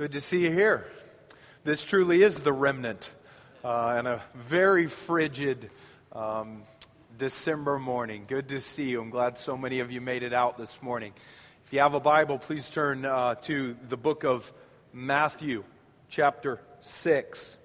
[0.00, 0.86] Good to see you here.
[1.62, 3.12] This truly is the remnant
[3.62, 5.70] uh, and a very frigid
[6.12, 6.62] um,
[7.18, 8.24] December morning.
[8.26, 9.02] Good to see you.
[9.02, 11.12] I'm glad so many of you made it out this morning.
[11.66, 14.50] If you have a Bible, please turn uh, to the book of
[14.94, 15.64] Matthew,
[16.08, 17.58] chapter 6.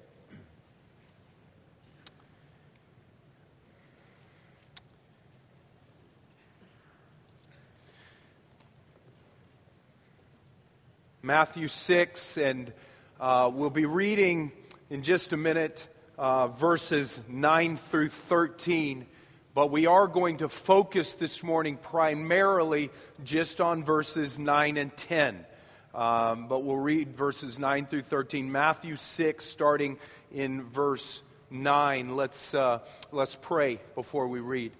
[11.26, 12.72] Matthew 6, and
[13.20, 14.52] uh, we'll be reading
[14.92, 15.88] in just a minute
[16.20, 19.08] uh, verses 9 through 13.
[19.56, 22.92] But we are going to focus this morning primarily
[23.24, 25.44] just on verses 9 and 10.
[25.96, 28.52] Um, but we'll read verses 9 through 13.
[28.52, 29.98] Matthew 6, starting
[30.32, 32.16] in verse 9.
[32.16, 34.74] Let's, uh, let's pray before we read.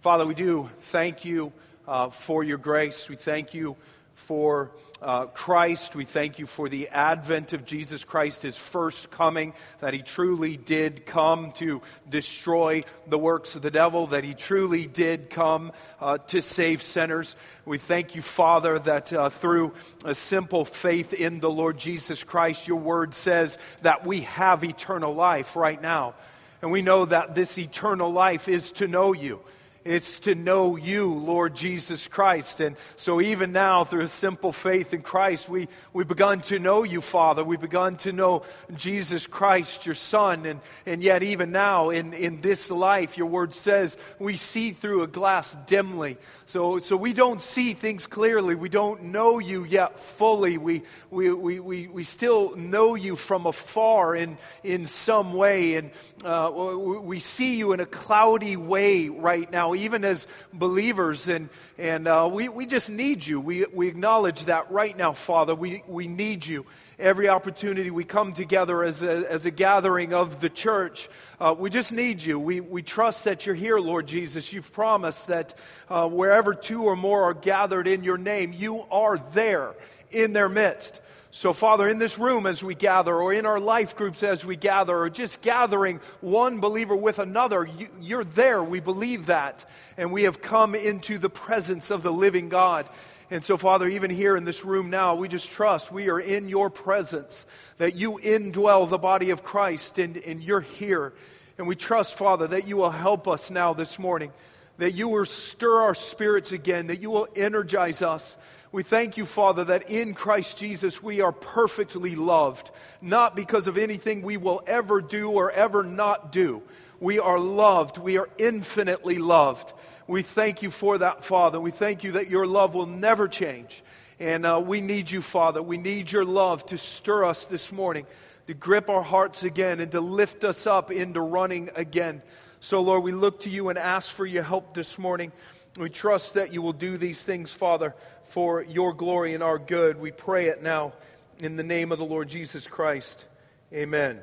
[0.00, 1.52] Father, we do thank you
[1.86, 3.08] uh, for your grace.
[3.08, 3.76] We thank you
[4.16, 5.94] for uh, Christ.
[5.94, 10.56] We thank you for the advent of Jesus Christ, his first coming, that he truly
[10.56, 16.18] did come to destroy the works of the devil, that he truly did come uh,
[16.28, 17.36] to save sinners.
[17.66, 22.66] We thank you, Father, that uh, through a simple faith in the Lord Jesus Christ,
[22.66, 26.14] your word says that we have eternal life right now.
[26.62, 29.40] And we know that this eternal life is to know you.
[29.86, 32.58] It's to know you, Lord Jesus Christ.
[32.60, 36.82] And so, even now, through a simple faith in Christ, we, we've begun to know
[36.82, 37.44] you, Father.
[37.44, 38.42] We've begun to know
[38.76, 40.44] Jesus Christ, your Son.
[40.44, 45.04] And, and yet, even now, in, in this life, your word says we see through
[45.04, 46.18] a glass dimly.
[46.46, 48.56] So, so we don't see things clearly.
[48.56, 50.58] We don't know you yet fully.
[50.58, 55.76] We, we, we, we, we still know you from afar in, in some way.
[55.76, 55.90] And
[56.24, 61.28] uh, we see you in a cloudy way right now even as believers.
[61.28, 63.40] And, and uh, we, we just need you.
[63.40, 65.54] We, we acknowledge that right now, Father.
[65.54, 66.66] We, we need you.
[66.98, 71.68] Every opportunity we come together as a, as a gathering of the church, uh, we
[71.68, 72.38] just need you.
[72.38, 74.52] We, we trust that you're here, Lord Jesus.
[74.52, 75.54] You've promised that
[75.90, 79.74] uh, wherever two or more are gathered in your name, you are there
[80.10, 81.00] in their midst.
[81.36, 84.56] So, Father, in this room as we gather, or in our life groups as we
[84.56, 87.68] gather, or just gathering one believer with another,
[88.00, 88.64] you, are there.
[88.64, 89.68] We believe that.
[89.98, 92.88] And we have come into the presence of the living God.
[93.30, 96.48] And so, Father, even here in this room now, we just trust we are in
[96.48, 97.44] your presence,
[97.76, 101.12] that you indwell the body of Christ, and, and you're here.
[101.58, 104.32] And we trust, Father, that you will help us now this morning,
[104.78, 108.38] that you will stir our spirits again, that you will energize us
[108.72, 113.78] we thank you, Father, that in Christ Jesus we are perfectly loved, not because of
[113.78, 116.62] anything we will ever do or ever not do.
[116.98, 117.98] We are loved.
[117.98, 119.72] We are infinitely loved.
[120.08, 121.60] We thank you for that, Father.
[121.60, 123.84] We thank you that your love will never change.
[124.18, 125.62] And uh, we need you, Father.
[125.62, 128.06] We need your love to stir us this morning,
[128.46, 132.22] to grip our hearts again, and to lift us up into running again.
[132.60, 135.32] So, Lord, we look to you and ask for your help this morning.
[135.78, 137.94] We trust that you will do these things, Father
[138.28, 140.00] for your glory and our good.
[140.00, 140.92] We pray it now
[141.38, 143.24] in the name of the Lord Jesus Christ.
[143.72, 144.20] Amen.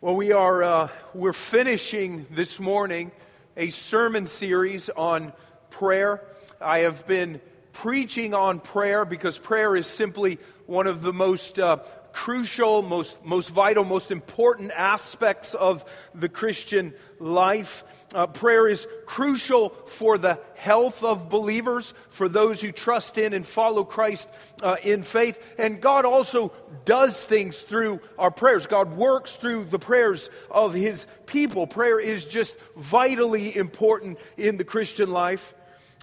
[0.00, 3.10] Well, we are uh, we're finishing this morning
[3.56, 5.32] a sermon series on
[5.70, 6.22] prayer.
[6.60, 7.40] I have been
[7.72, 11.78] preaching on prayer because prayer is simply one of the most uh,
[12.14, 17.82] crucial, most, most vital, most important aspects of the Christian life.
[18.14, 23.44] Uh, prayer is crucial for the health of believers, for those who trust in and
[23.44, 24.28] follow Christ
[24.62, 25.42] uh, in faith.
[25.58, 26.52] And God also
[26.84, 28.68] does things through our prayers.
[28.68, 31.66] God works through the prayers of His people.
[31.66, 35.52] Prayer is just vitally important in the Christian life.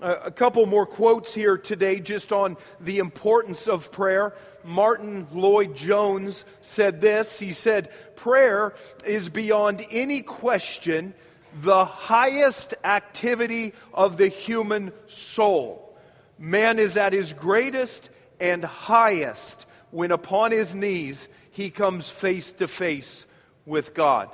[0.02, 4.34] A couple more quotes here today just on the importance of prayer.
[4.64, 7.38] Martyn Lloyd-Jones said this.
[7.38, 8.74] He said, Prayer
[9.06, 11.14] is beyond any question
[11.62, 15.96] the highest activity of the human soul.
[16.40, 18.10] Man is at his greatest
[18.40, 23.28] and highest when upon his knees he comes face to face
[23.68, 24.30] with God.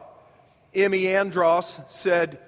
[0.74, 2.40] Emmy Andros said,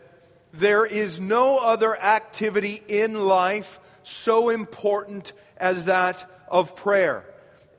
[0.53, 7.25] There is no other activity in life so important as that of prayer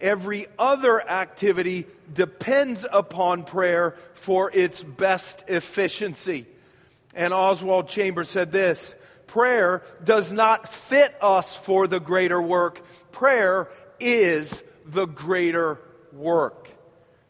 [0.01, 6.47] every other activity depends upon prayer for its best efficiency.
[7.15, 8.95] And Oswald Chambers said this
[9.27, 12.83] prayer does not fit us for the greater work,
[13.13, 13.69] prayer
[13.99, 15.79] is the greater
[16.13, 16.69] work.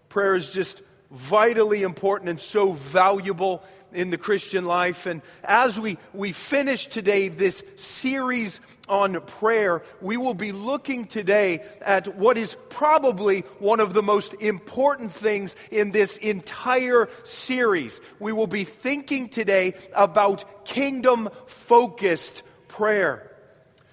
[0.08, 5.06] Prayer is just vitally important and so valuable in the Christian life.
[5.06, 11.64] And as we, we finish today this series on prayer, we will be looking today
[11.80, 18.00] at what is probably one of the most important things in this entire series.
[18.18, 23.30] We will be thinking today about kingdom focused prayer.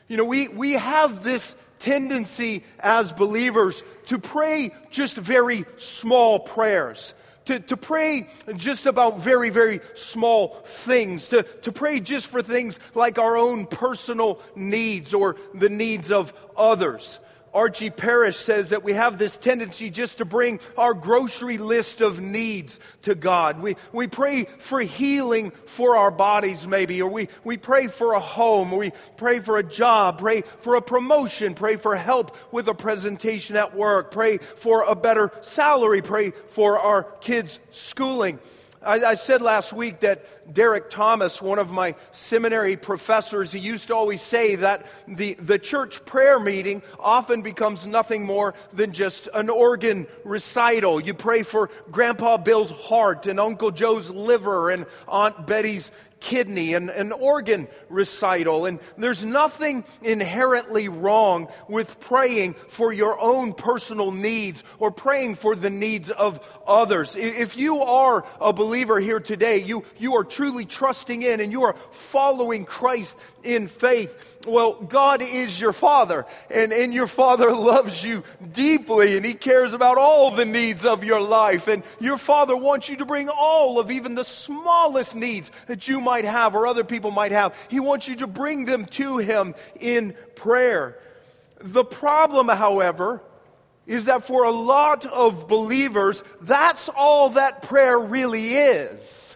[0.08, 7.14] You know, we, we have this tendency as believers to pray just very small prayers
[7.48, 12.80] to, to pray just about very, very small things, to, to pray just for things
[12.94, 17.20] like our own personal needs or the needs of others.
[17.54, 22.20] Archie Parrish says that we have this tendency just to bring our grocery list of
[22.20, 23.62] needs to God.
[23.62, 28.20] We, we pray for healing for our bodies, maybe, or we, we pray for a
[28.20, 32.68] home, or we pray for a job, pray for a promotion, pray for help with
[32.68, 38.40] a presentation at work, pray for a better salary, pray for our kids' schooling.
[38.88, 43.88] I, I, said last week that Derek Thomas, one of my seminary professors, he used
[43.88, 49.28] to always say that the, the church prayer meeting often becomes nothing more than just
[49.34, 51.02] an organ recital.
[51.02, 56.90] You pray for Grandpa Bill's heart and Uncle Joe's liver and Aunt Betty's kidney and
[56.90, 58.66] an organ recital.
[58.66, 65.56] And there's nothing inherently wrong with praying for your own personal needs or praying for
[65.56, 67.16] the needs of others.
[67.16, 71.64] If you are a believer here today, you, you are truly trusting in and you
[71.64, 74.37] are following Christ in faith.
[74.48, 78.24] Well, God is your Father, and, and your Father loves you
[78.54, 81.68] deeply, and He cares about all the needs of your life.
[81.68, 86.00] And your Father wants you to bring all of even the smallest needs that you
[86.00, 87.56] might have or other people might have.
[87.70, 90.98] He wants you to bring them to Him in prayer.
[91.60, 93.22] The problem, however,
[93.86, 99.27] is that for a lot of believers, that's all that prayer really is.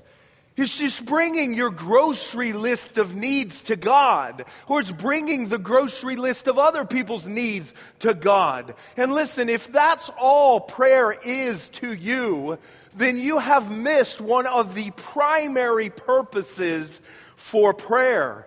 [0.58, 6.18] It's just bringing your grocery list of needs to God, or it's bringing the grocery
[6.18, 8.76] list of other people's needs to God.
[8.98, 12.60] And listen, if that's all prayer is to you,
[12.96, 17.00] then you have missed one of the primary purposes
[17.38, 18.46] for prayer.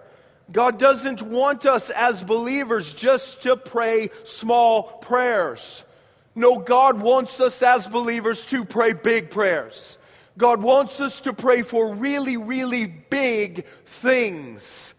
[0.53, 5.83] God doesn't want us as believers just to pray small prayers.
[6.35, 9.97] No, God wants us as believers to pray big prayers.
[10.36, 14.94] God wants us to pray for really, really big things.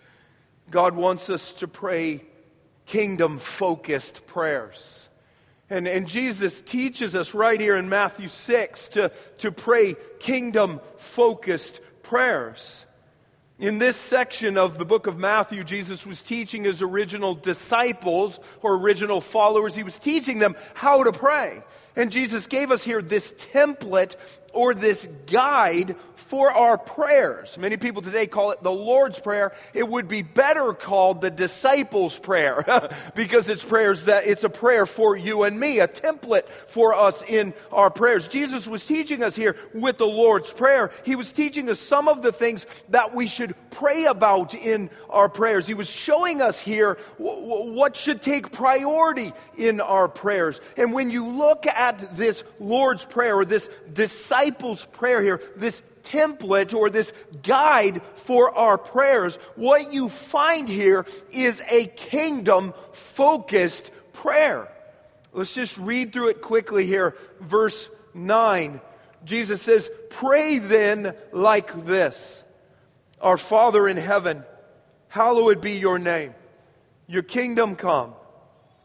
[0.72, 2.24] God wants us to pray
[2.86, 5.10] kingdom focused prayers.
[5.70, 11.82] And, and Jesus teaches us right here in Matthew 6 to, to pray kingdom focused
[12.04, 12.86] prayers.
[13.58, 18.76] In this section of the book of Matthew, Jesus was teaching his original disciples or
[18.76, 21.64] original followers, he was teaching them how to pray.
[21.96, 24.16] And Jesus gave us here this template
[24.56, 27.58] or this guide for our prayers.
[27.58, 29.54] Many people today call it the Lord's Prayer.
[29.74, 34.86] It would be better called the disciples' prayer because it's prayers that it's a prayer
[34.86, 38.28] for you and me, a template for us in our prayers.
[38.28, 40.90] Jesus was teaching us here with the Lord's Prayer.
[41.04, 45.30] He was teaching us some of the things that we should pray about in our
[45.30, 45.68] prayers.
[45.68, 50.60] He was showing us here what should take priority in our prayers.
[50.78, 53.70] And when you look at this Lord's Prayer or this
[54.46, 57.14] disciples' prayer here, this template or this
[57.44, 64.72] guide for our prayers, what you find here is a kingdom focused prayer.
[65.34, 67.16] Let's just read through it quickly here.
[67.42, 68.80] Verse 9.
[69.24, 72.44] Jesus says, Pray then like this
[73.20, 74.44] Our Father in heaven,
[75.08, 76.36] hallowed be your name.
[77.08, 78.14] Your kingdom come.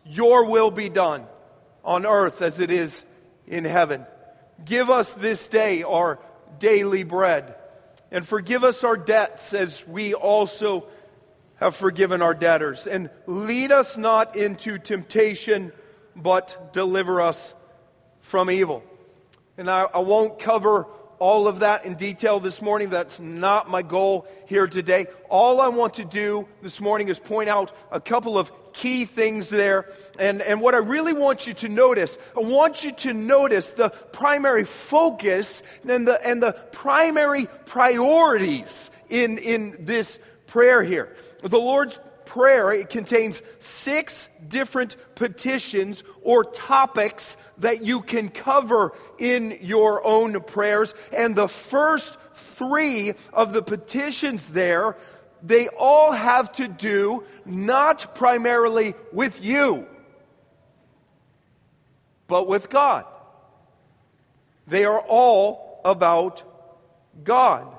[0.05, 1.26] Your will be done
[1.85, 3.05] on earth as it is
[3.47, 4.07] in heaven.
[4.64, 6.19] Give us this day our
[6.59, 7.55] daily bread.
[8.11, 10.87] And forgive us our debts as we also
[11.57, 12.87] have forgiven our debtors.
[12.87, 15.73] And lead us not into temptation,
[16.17, 17.55] but deliver us
[18.21, 18.83] from evil.
[19.57, 20.87] And I, I won't cover
[21.21, 22.89] all of that in detail this morning.
[22.91, 25.07] That's not my goal here today.
[25.29, 29.50] All I want to do this morning is point out a couple of key things
[29.50, 29.89] there.
[30.19, 33.91] And, and what I really want you to notice, I want you to notice the
[33.91, 41.15] primary focus and the, and the primary priorities in, in this prayer here.
[41.43, 42.00] The Lord's
[42.31, 50.41] prayer, it contains six different petitions or topics that you can cover in your own
[50.43, 50.95] prayers.
[51.13, 54.97] And the first three of the petitions there,
[55.43, 59.89] they all have to do not primarily with you,
[62.29, 63.07] but with God.
[64.69, 66.45] They are all about
[67.25, 67.77] God.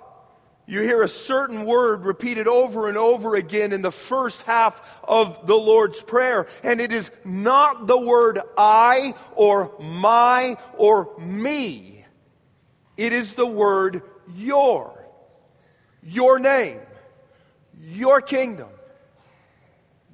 [0.72, 5.46] You hear a certain word repeated over and over again in the first half of
[5.46, 6.48] the Lord's Prayer.
[6.64, 12.06] And it is not the word I or my or me.
[12.96, 14.02] It is the word
[14.34, 14.98] your.
[16.04, 16.80] Your name.
[17.82, 18.70] Your kingdom.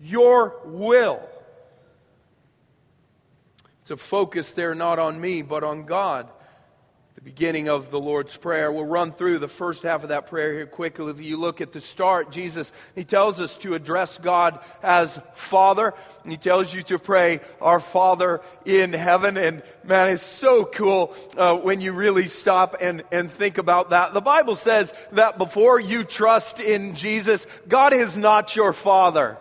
[0.01, 1.21] Your will.
[3.83, 6.27] It's a focus there not on me, but on God
[7.27, 8.71] beginning of the Lord's Prayer.
[8.71, 11.11] We'll run through the first half of that prayer here quickly.
[11.11, 15.93] If you look at the start, Jesus, he tells us to address God as Father.
[16.23, 19.35] And he tells you to pray, Our Father in heaven.
[19.35, 24.13] And man, it's so cool uh, when you really stop and, and think about that.
[24.13, 29.37] The Bible says that before you trust in Jesus, God is not your Father.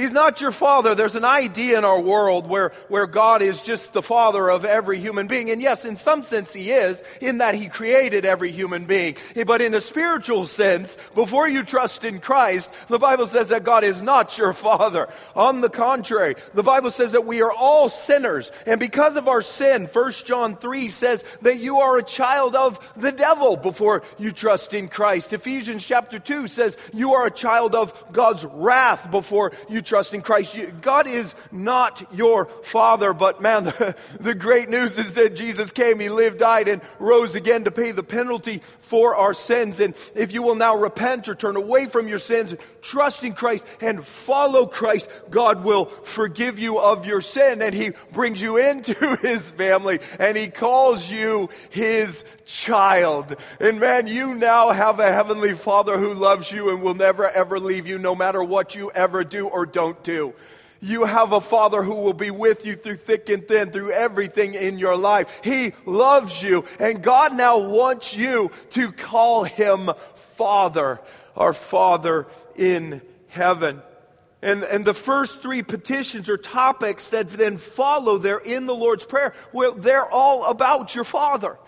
[0.00, 0.94] He's not your father.
[0.94, 4.98] There's an idea in our world where, where God is just the father of every
[4.98, 5.50] human being.
[5.50, 9.16] And yes, in some sense he is, in that he created every human being.
[9.46, 13.84] But in a spiritual sense, before you trust in Christ, the Bible says that God
[13.84, 15.10] is not your father.
[15.36, 18.50] On the contrary, the Bible says that we are all sinners.
[18.64, 22.80] And because of our sin, 1 John 3 says that you are a child of
[22.96, 25.34] the devil before you trust in Christ.
[25.34, 30.22] Ephesians chapter 2 says you are a child of God's wrath before you trust in
[30.22, 30.56] Christ.
[30.82, 35.98] God is not your father, but man, the, the great news is that Jesus came,
[35.98, 39.80] He lived, died, and rose again to pay the penalty for our sins.
[39.80, 43.64] And if you will now repent or turn away from your sins, trust in Christ
[43.80, 49.16] and follow Christ, God will forgive you of your sin and He brings you into
[49.16, 53.36] His family and He calls you His child.
[53.60, 57.60] And man, you now have a heavenly Father who loves you and will never ever
[57.60, 60.34] leave you no matter what you ever do or don't do.
[60.82, 64.54] You have a father who will be with you through thick and thin, through everything
[64.54, 65.40] in your life.
[65.44, 69.90] He loves you, and God now wants you to call him
[70.36, 70.98] Father,
[71.36, 72.26] our Father
[72.56, 73.82] in heaven.
[74.40, 79.04] And, and the first three petitions or topics that then follow there in the Lord's
[79.04, 81.58] Prayer, well, they're all about your Father.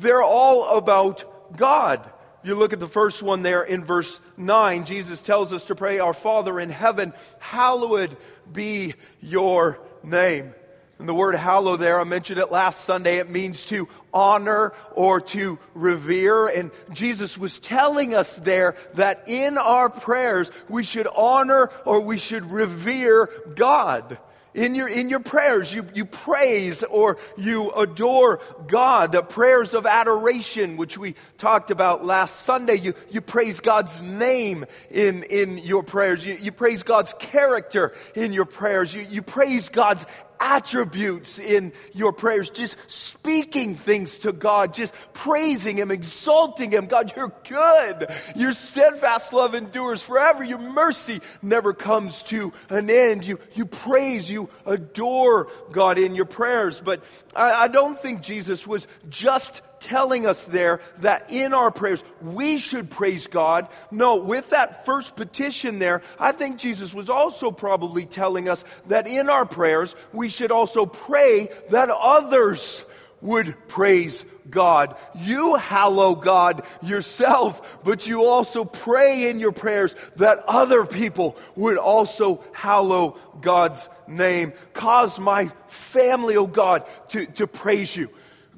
[0.00, 2.08] They're all about God.
[2.42, 5.98] You look at the first one there in verse 9, Jesus tells us to pray,
[5.98, 8.16] Our Father in heaven, hallowed
[8.50, 10.54] be your name.
[10.98, 15.20] And the word hallow there, I mentioned it last Sunday, it means to honor or
[15.20, 16.46] to revere.
[16.46, 22.16] And Jesus was telling us there that in our prayers we should honor or we
[22.16, 24.18] should revere God.
[24.52, 29.12] In your, in your prayers, you, you praise or you adore God.
[29.12, 34.66] The prayers of adoration, which we talked about last Sunday, you, you praise God's name
[34.90, 36.26] in, in your prayers.
[36.26, 38.92] You, you praise God's character in your prayers.
[38.92, 40.04] You, you praise God's
[40.40, 46.86] attributes in your prayers, just speaking things to God, just praising Him, exalting Him.
[46.86, 48.08] God, you're good.
[48.34, 50.42] Your steadfast love endures forever.
[50.42, 53.26] Your mercy never comes to an end.
[53.26, 56.80] You, you praise, you adore God in your prayers.
[56.80, 57.04] But
[57.36, 62.58] I, I don't think Jesus was just telling us there that in our prayers we
[62.58, 63.68] should praise God.
[63.90, 69.06] No, with that first petition there, I think Jesus was also probably telling us that
[69.06, 72.84] in our prayers we should also pray that others
[73.20, 74.96] would praise God.
[75.14, 81.76] You hallow God yourself, but you also pray in your prayers that other people would
[81.76, 84.52] also hallow God's name.
[84.72, 88.10] Cause my family, oh God, to, to praise you.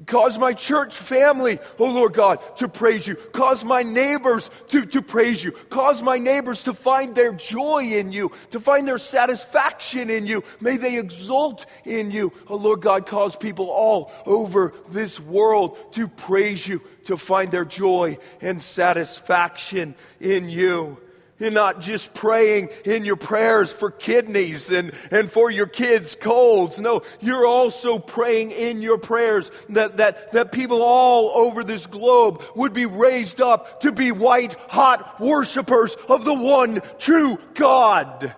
[0.05, 3.15] Cause my church family, oh Lord God, to praise you.
[3.15, 5.51] Cause my neighbors to, to praise you.
[5.51, 10.43] Cause my neighbors to find their joy in you, to find their satisfaction in you.
[10.59, 12.33] May they exult in you.
[12.47, 17.65] Oh Lord God, cause people all over this world to praise you, to find their
[17.65, 20.97] joy and satisfaction in you.
[21.43, 26.79] You're not just praying in your prayers for kidneys and, and for your kids' colds.
[26.79, 32.41] No, you're also praying in your prayers that, that, that people all over this globe
[32.55, 38.33] would be raised up to be white hot worshipers of the one true God.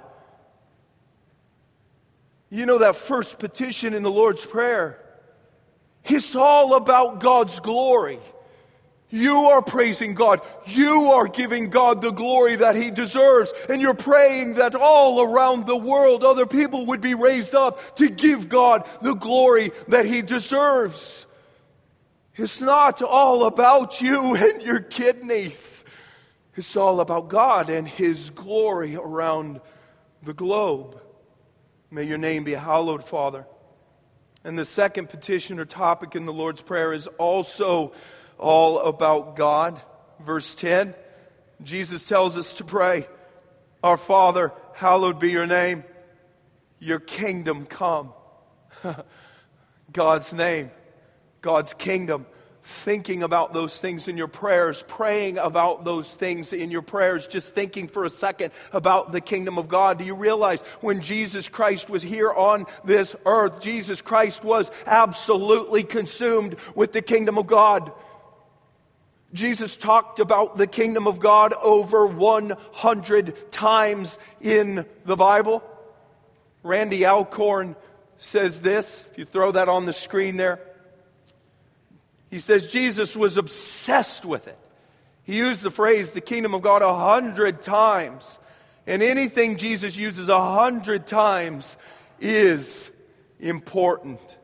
[2.50, 5.00] You know that first petition in the Lord's Prayer?
[6.06, 8.18] It's all about God's glory.
[9.16, 10.42] You are praising God.
[10.66, 13.54] You are giving God the glory that He deserves.
[13.70, 18.10] And you're praying that all around the world, other people would be raised up to
[18.10, 21.28] give God the glory that He deserves.
[22.36, 25.86] It's not all about you and your kidneys.
[26.58, 29.62] It's all about God and His glory around
[30.24, 31.00] the globe.
[31.90, 33.48] May your name be hallowed, Father.
[34.44, 37.94] And the second petition or topic in the Lord's Prayer is also
[38.38, 39.82] all about God.
[40.26, 40.94] Verse 10,
[41.64, 43.08] Jesus tells us to pray,
[43.84, 45.84] Our Father, hallowed be your name,
[46.80, 48.14] your kingdom come.
[49.92, 50.72] God's name,
[51.42, 52.26] God's kingdom
[52.66, 57.54] thinking about those things in your prayers, praying about those things in your prayers, just
[57.54, 60.00] thinking for a second about the kingdom of God.
[60.00, 65.84] Do you realize when Jesus Christ was here on this earth, Jesus Christ was absolutely
[65.84, 67.92] consumed with the kingdom of God?
[69.36, 75.62] Jesus talked about the kingdom of God over 100 times in the Bible.
[76.64, 77.76] Randy Alcorn
[78.18, 80.60] says this, if you throw that on the screen there.
[82.30, 84.58] He says Jesus was obsessed with it.
[85.24, 88.40] He used the phrase the kingdom of God a hundred times.
[88.88, 91.76] And anything Jesus uses a hundred times
[92.22, 92.90] is
[93.40, 94.38] important.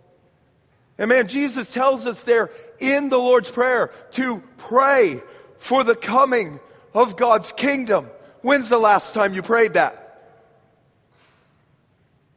[1.01, 5.23] And man, Jesus tells us there in the Lord's Prayer to pray
[5.57, 6.59] for the coming
[6.93, 8.05] of God's kingdom.
[8.41, 10.37] When's the last time you prayed that?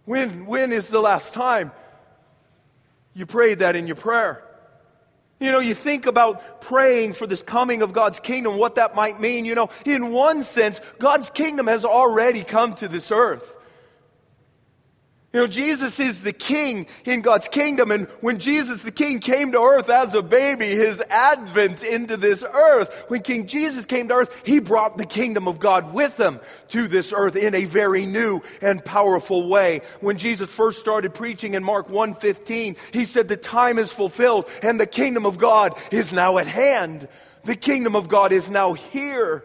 [0.07, 1.73] When, when is the last time
[3.13, 4.43] you prayed that in your prayer?
[5.39, 9.21] You know, you think about praying for this coming of God's kingdom, what that might
[9.21, 9.45] mean.
[9.45, 13.59] You know, in one sense, God's kingdom has already come to this earth.
[15.35, 17.91] You know, Jesus is the king in God's kingdom.
[17.91, 22.45] And when Jesus the king came to earth as a baby, his advent into this
[22.45, 26.39] earth, when King Jesus came to earth, he brought the kingdom of God with him
[26.69, 29.81] to this earth in a very new and powerful way.
[30.01, 34.79] When Jesus first started preaching in Mark 1:15, he said the time is fulfilled and
[34.79, 37.09] the kingdom of God is now at hand.
[37.43, 39.43] The kingdom of God is now here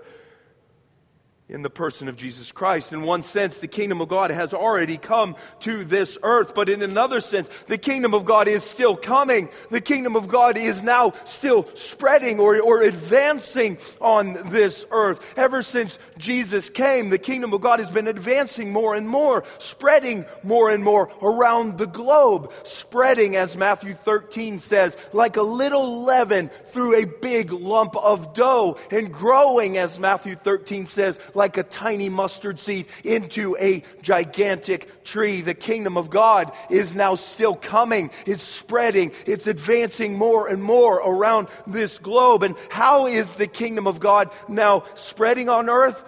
[1.50, 2.94] in the person of Jesus Christ.
[2.94, 6.84] In one sense, the kingdom of God has already come to this earth, but in
[6.84, 9.50] another sense, the kingdom of God is still coming.
[9.72, 15.20] The kingdom of God is now still spreading or, or advancing on this earth.
[15.36, 20.26] Ever since Jesus came, the kingdom of God has been advancing more and more, spreading
[20.44, 26.50] more and more around the globe, spreading, as Matthew 13 says, like a little leaven
[26.68, 32.10] through a big lump of dough, and growing, as Matthew 13 says, like a tiny
[32.10, 35.42] mustard seed into a gigantic tree.
[35.42, 38.12] The kingdom of God is now still coming.
[38.28, 39.12] It's spreading.
[39.26, 42.44] It's advancing more and more around this globe.
[42.44, 46.04] And how is the kingdom of God now spreading on earth?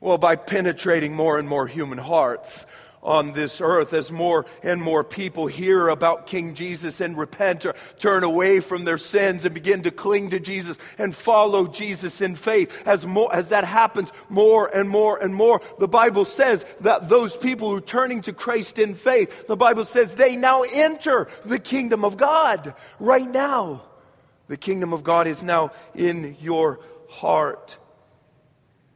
[0.00, 2.66] Well, by penetrating more and more human hearts
[3.04, 7.74] on this earth as more and more people hear about King Jesus and repent or
[7.98, 12.34] turn away from their sins and begin to cling to Jesus and follow Jesus in
[12.34, 12.82] faith.
[12.86, 17.36] As, more, as that happens more and more and more, the Bible says that those
[17.36, 21.58] people who are turning to Christ in faith, the Bible says they now enter the
[21.58, 23.82] kingdom of God right now.
[24.48, 27.78] The kingdom of God is now in your heart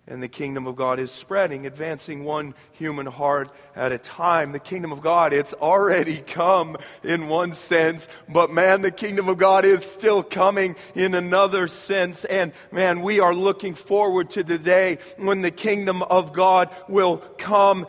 [0.09, 4.53] and the kingdom of God is spreading, advancing one human heart at a time.
[4.53, 9.37] The kingdom of God, it's already come in one sense, but man, the kingdom of
[9.37, 12.25] God is still coming in another sense.
[12.25, 17.19] And man, we are looking forward to the day when the kingdom of God will
[17.37, 17.87] come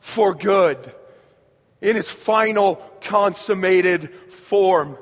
[0.00, 0.94] for good
[1.80, 4.98] in its final consummated form.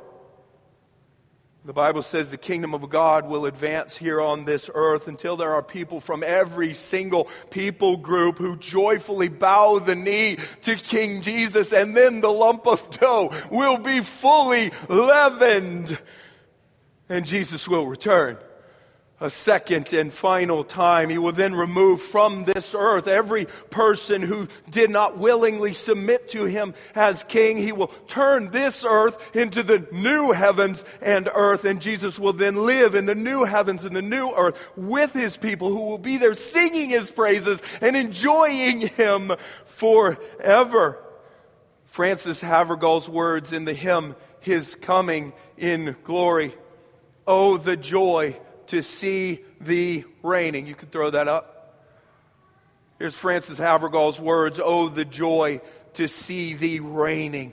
[1.65, 5.53] The Bible says the kingdom of God will advance here on this earth until there
[5.53, 11.73] are people from every single people group who joyfully bow the knee to King Jesus,
[11.73, 15.97] and then the lump of dough will be fully leavened,
[17.09, 18.39] and Jesus will return
[19.23, 21.09] a second and final time.
[21.09, 26.45] He will then remove from this earth every person who did not willingly submit to
[26.45, 27.57] him as king.
[27.57, 32.57] He will turn this earth into the new heavens and earth, and Jesus will then
[32.57, 36.19] live in the new heavens and the new earth with his people who will be
[36.19, 39.33] there singing his praises and enjoying him
[39.65, 40.99] forever.
[41.85, 46.55] Frances Havergal's words in the hymn, His Coming in Glory.
[47.27, 48.37] Oh, the joy
[48.69, 50.67] to see thee reigning.
[50.67, 51.77] You could throw that up.
[52.99, 55.61] Here's Frances Havergal's words Oh, the joy
[55.95, 57.53] to see thee reigning,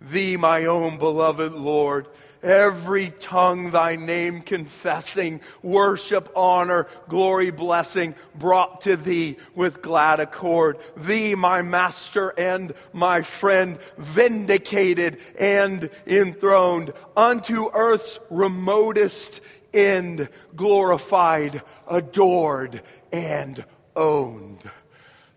[0.00, 2.06] thee, my own beloved Lord
[2.42, 10.78] every tongue thy name confessing, worship, honor, glory, blessing brought to thee with glad accord.
[10.96, 19.40] Thee, my master and my friend, vindicated and enthroned unto earth's remotest
[19.72, 22.82] end, glorified, adored,
[23.12, 23.64] and
[23.96, 24.58] owned.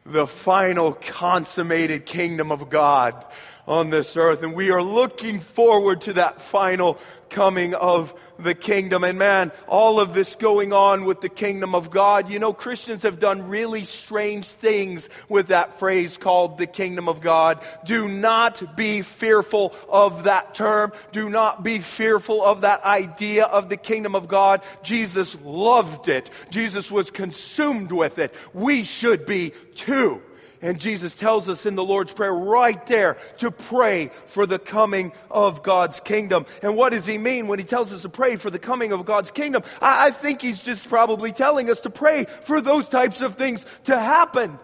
[0.06, 3.26] The final consummated kingdom of God
[3.68, 4.44] on this earth.
[4.44, 7.00] And we are looking forward to that final
[7.36, 9.04] coming of the kingdom.
[9.04, 13.04] And man, all of this going on with the kingdom of God, you know, Christians
[13.04, 17.60] have done really strange things with that phrase called the kingdom of God.
[17.84, 20.94] Do not be fearful of that term.
[21.12, 24.64] Do not be fearful of that idea of the kingdom of God.
[24.82, 26.30] Jesus loved it.
[26.50, 28.34] Jesus was consumed with it.
[28.54, 30.22] We should be too.
[30.62, 35.12] And Jesus tells us in the Lord's Prayer right there to pray for the coming
[35.30, 36.46] of God's kingdom.
[36.62, 39.06] And what does he mean when he tells us to pray for the coming of
[39.06, 39.64] God's kingdom?
[39.82, 43.66] I, I think he's just probably telling us to pray for those types of things
[43.86, 44.60] to happen.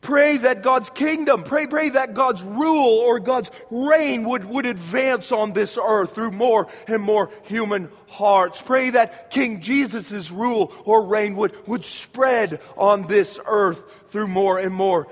[0.00, 5.32] Pray that God's kingdom, pray, pray that God's rule or God's reign would, would advance
[5.32, 8.62] on this earth through more and more human hearts.
[8.62, 14.58] Pray that King Jesus' rule or reign would, would spread on this earth through more
[14.58, 15.08] and more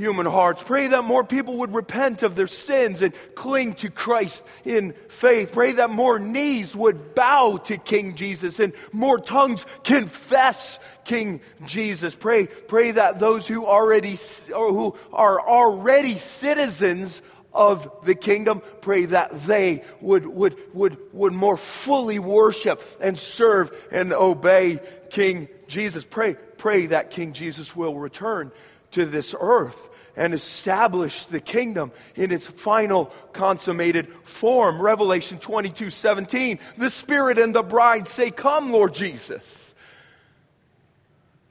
[0.00, 0.62] human hearts.
[0.64, 5.52] Pray that more people would repent of their sins and cling to Christ in faith.
[5.52, 12.16] Pray that more knees would bow to King Jesus and more tongues confess King Jesus.
[12.16, 14.16] Pray, pray that those who already
[14.48, 21.56] who are already citizens of the kingdom, pray that they would, would, would, would more
[21.56, 26.04] fully worship and serve and obey King Jesus.
[26.04, 28.52] Pray, pray that King Jesus will return
[28.92, 34.80] to this earth and establish the kingdom in its final consummated form.
[34.80, 36.58] Revelation 22 17.
[36.76, 39.74] The Spirit and the bride say, Come, Lord Jesus.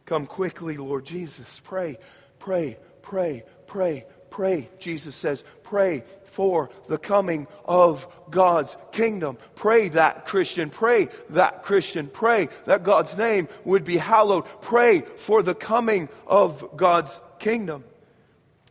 [0.06, 1.62] Come quickly, Lord Jesus.
[1.63, 2.00] Pray,
[2.39, 4.69] pray, pray, pray, pray.
[4.80, 9.38] Jesus says, Pray for the coming of God's kingdom.
[9.54, 14.45] Pray that Christian, pray that Christian, pray that God's name would be hallowed.
[14.62, 17.84] Pray for the coming of God's kingdom.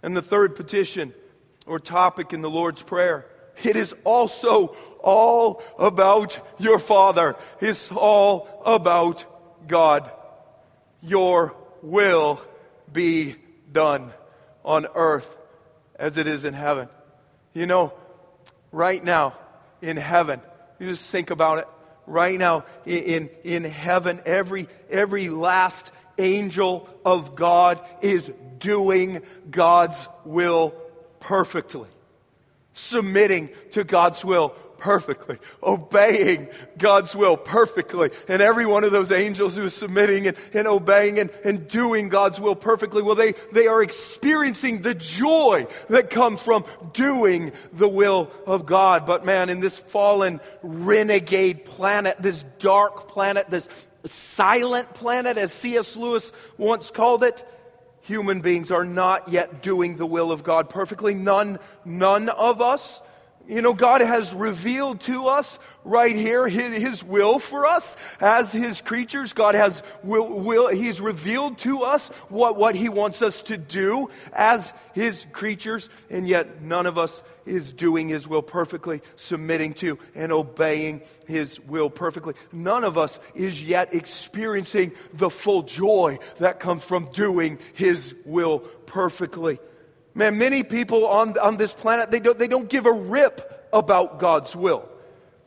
[0.02, 1.14] And the third petition
[1.66, 3.26] or topic in the Lord's Prayer,
[3.62, 7.36] it is also all about your Father.
[7.60, 9.24] It's all about
[9.66, 10.10] God.
[11.02, 12.40] Your will
[12.92, 13.36] be
[13.70, 14.12] done
[14.64, 15.36] on earth
[15.96, 16.88] as it is in heaven.
[17.54, 17.92] You know,
[18.72, 19.34] right now
[19.82, 20.40] in heaven,
[20.78, 21.68] you just think about it.
[22.06, 30.74] Right now in, in, heaven, every, every last angel of God is doing God's will
[31.20, 31.88] perfectly,
[32.72, 38.10] submitting to God's will perfectly, obeying God's will perfectly.
[38.28, 42.08] And every one of those angels who is submitting and, and obeying and, and doing
[42.08, 47.88] God's will perfectly, well, they, they are experiencing the joy that comes from doing the
[47.88, 49.04] will of God.
[49.04, 53.68] But man, in this fallen renegade planet, this dark planet, this
[54.04, 55.96] silent planet, as C.S.
[55.96, 57.46] Lewis once called it,
[58.02, 61.14] human beings are not yet doing the will of God perfectly.
[61.14, 63.00] None, none of us.
[63.48, 68.52] You know, God has revealed to us right here his, his, will for us as
[68.52, 69.32] his creatures.
[69.32, 74.10] God has will, will, he's revealed to us what, what he wants us to do
[74.34, 79.98] as his creatures, and yet none of us is doing his will perfectly, submitting to
[80.14, 82.34] and obeying his will perfectly.
[82.52, 88.58] None of us is yet experiencing the full joy that comes from doing his will
[88.58, 89.58] perfectly.
[90.14, 94.18] Man, many people on, on this planet, they don't, they don't give a rip about
[94.18, 94.88] God's will.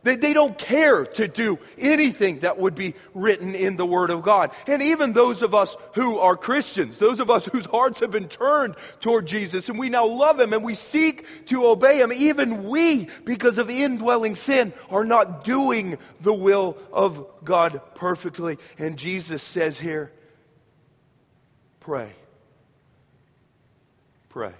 [0.03, 4.23] They, they don't care to do anything that would be written in the Word of
[4.23, 4.51] God.
[4.65, 8.27] And even those of us who are Christians, those of us whose hearts have been
[8.27, 12.67] turned toward Jesus and we now love Him and we seek to obey Him, even
[12.67, 18.57] we, because of indwelling sin, are not doing the will of God perfectly.
[18.79, 20.11] And Jesus says here,
[21.79, 22.13] pray.
[24.31, 24.53] Pray.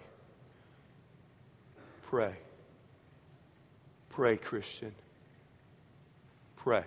[2.04, 2.36] Pray.
[4.10, 4.92] Pray, Christian.
[6.58, 6.84] Pray.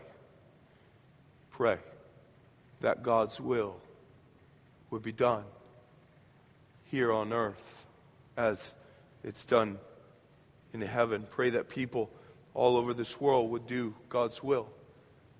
[1.50, 1.78] Pray
[2.82, 3.80] that God's will
[4.90, 5.44] would be done
[6.84, 7.86] here on earth
[8.36, 8.74] as
[9.22, 9.78] it's done
[10.74, 11.26] in heaven.
[11.30, 12.10] Pray that people
[12.52, 14.68] all over this world would do God's will.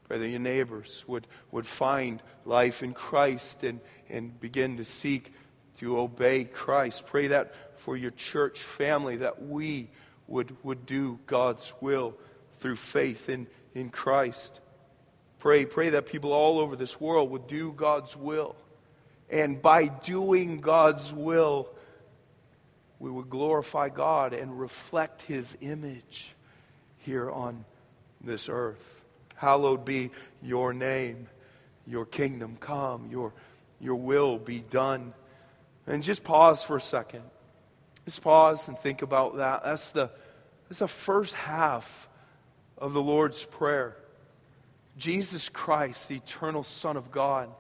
[0.08, 5.30] Pray that your neighbors would, would find life in Christ and, and begin to seek
[5.78, 7.06] to obey Christ.
[7.06, 9.88] Pray that for your church family, that we
[10.26, 12.14] would, would do God's will
[12.58, 14.60] through faith in, in Christ.
[15.38, 18.56] Pray, pray that people all over this world would do God's will.
[19.28, 21.68] And by doing God's will,
[22.98, 26.34] we would glorify God and reflect His image
[26.98, 27.64] here on
[28.22, 29.02] this earth.
[29.34, 30.10] Hallowed be
[30.42, 31.26] your name,
[31.86, 33.34] your kingdom come, your,
[33.80, 35.12] your will be done.
[35.86, 37.22] And just pause for a second
[38.04, 39.64] Just pause and think about that.
[39.64, 40.10] That's the,
[40.68, 42.08] that's the first half
[42.78, 43.96] of the Lord's Prayer.
[44.96, 47.50] Jesus Christ, the eternal Son of God,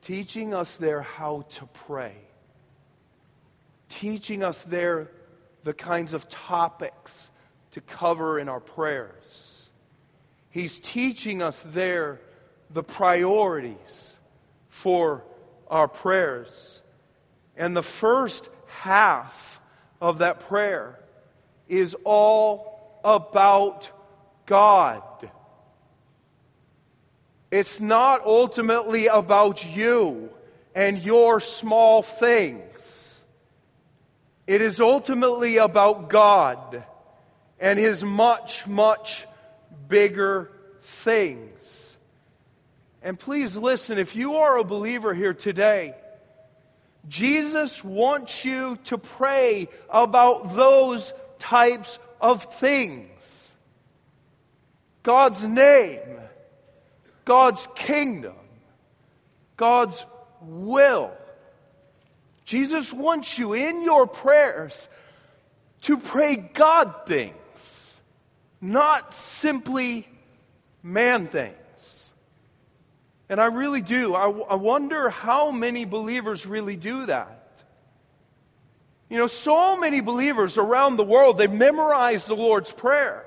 [0.00, 2.14] teaching us there how to pray,
[3.88, 5.10] teaching us there
[5.64, 7.30] the kinds of topics
[7.72, 9.70] to cover in our prayers.
[10.50, 12.20] He's teaching us there
[12.70, 14.18] the priorities
[14.68, 15.24] for
[15.68, 16.82] our prayers.
[17.58, 19.60] And the first half
[20.00, 20.98] of that prayer
[21.68, 23.90] is all about
[24.46, 25.02] God.
[27.50, 30.30] It's not ultimately about you
[30.74, 33.24] and your small things.
[34.46, 36.84] It is ultimately about God
[37.58, 39.26] and His much, much
[39.88, 41.98] bigger things.
[43.02, 45.94] And please listen if you are a believer here today,
[47.08, 53.54] Jesus wants you to pray about those types of things
[55.02, 56.00] God's name,
[57.24, 58.34] God's kingdom,
[59.56, 60.04] God's
[60.42, 61.12] will.
[62.44, 64.88] Jesus wants you in your prayers
[65.82, 68.00] to pray God things,
[68.60, 70.06] not simply
[70.82, 71.54] man things.
[73.28, 74.14] And I really do.
[74.14, 77.64] I, I wonder how many believers really do that.
[79.10, 83.24] You know, so many believers around the world, they've memorized the Lord's Prayer.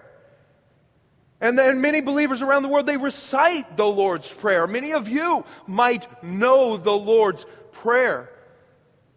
[1.39, 4.67] And then many believers around the world, they recite the Lord's Prayer.
[4.67, 8.30] Many of you might know the Lord's Prayer.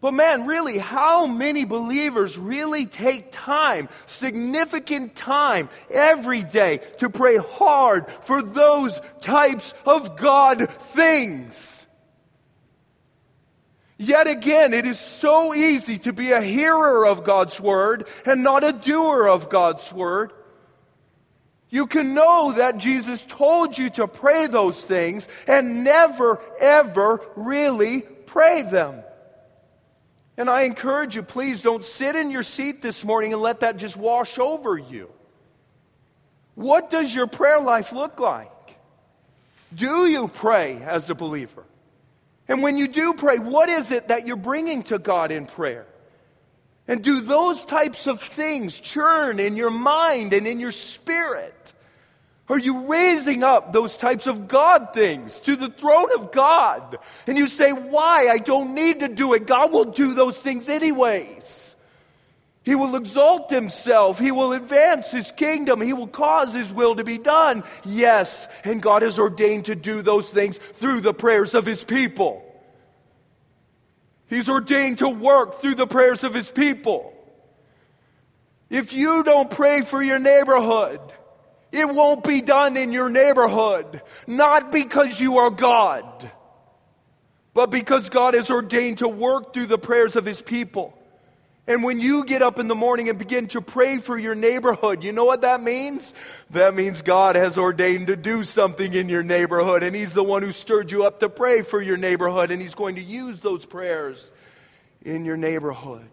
[0.05, 7.37] But man, really, how many believers really take time, significant time, every day to pray
[7.37, 11.87] hard for those types of God things?
[13.97, 18.63] Yet again, it is so easy to be a hearer of God's Word and not
[18.63, 20.33] a doer of God's Word.
[21.71, 28.01] You can know that Jesus told you to pray those things and never, ever really
[28.01, 29.01] pray them.
[30.37, 33.77] And I encourage you, please don't sit in your seat this morning and let that
[33.77, 35.09] just wash over you.
[36.55, 38.51] What does your prayer life look like?
[39.73, 41.63] Do you pray as a believer?
[42.47, 45.85] And when you do pray, what is it that you're bringing to God in prayer?
[46.87, 51.73] And do those types of things churn in your mind and in your spirit?
[52.47, 56.99] Are you raising up those types of God things to the throne of God?
[57.25, 58.29] And you say, Why?
[58.29, 59.47] I don't need to do it.
[59.47, 61.75] God will do those things anyways.
[62.61, 64.17] He will exalt himself.
[64.17, 65.81] He will advance his kingdom.
[65.81, 67.63] He will cause his will to be done.
[67.83, 72.43] Yes, and God has ordained to do those things through the prayers of his people.
[74.27, 77.13] He's ordained to work through the prayers of his people.
[78.69, 80.99] If you don't pray for your neighborhood,
[81.77, 84.01] it won't be done in your neighborhood.
[84.27, 86.29] Not because you are God,
[87.53, 90.97] but because God is ordained to work through the prayers of his people.
[91.67, 95.03] And when you get up in the morning and begin to pray for your neighborhood,
[95.03, 96.13] you know what that means?
[96.51, 100.43] That means God has ordained to do something in your neighborhood, and He's the one
[100.43, 103.65] who stirred you up to pray for your neighborhood, and He's going to use those
[103.65, 104.31] prayers
[105.01, 106.07] in your neighborhood.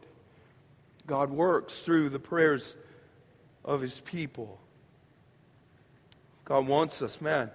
[1.06, 2.74] God works through the prayers
[3.62, 4.58] of His people.
[6.44, 7.50] God wants us, man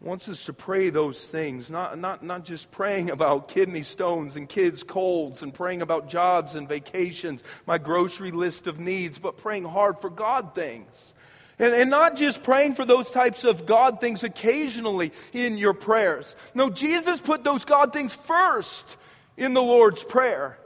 [0.00, 4.48] wants us to pray those things, not, not, not just praying about kidney stones and
[4.48, 9.64] kids' colds and praying about jobs and vacations, my grocery list of needs, but praying
[9.64, 11.14] hard for God things.
[11.58, 16.36] And, and not just praying for those types of God things occasionally in your prayers.
[16.54, 18.96] No, Jesus put those God things first
[19.36, 20.58] in the Lord's Prayer.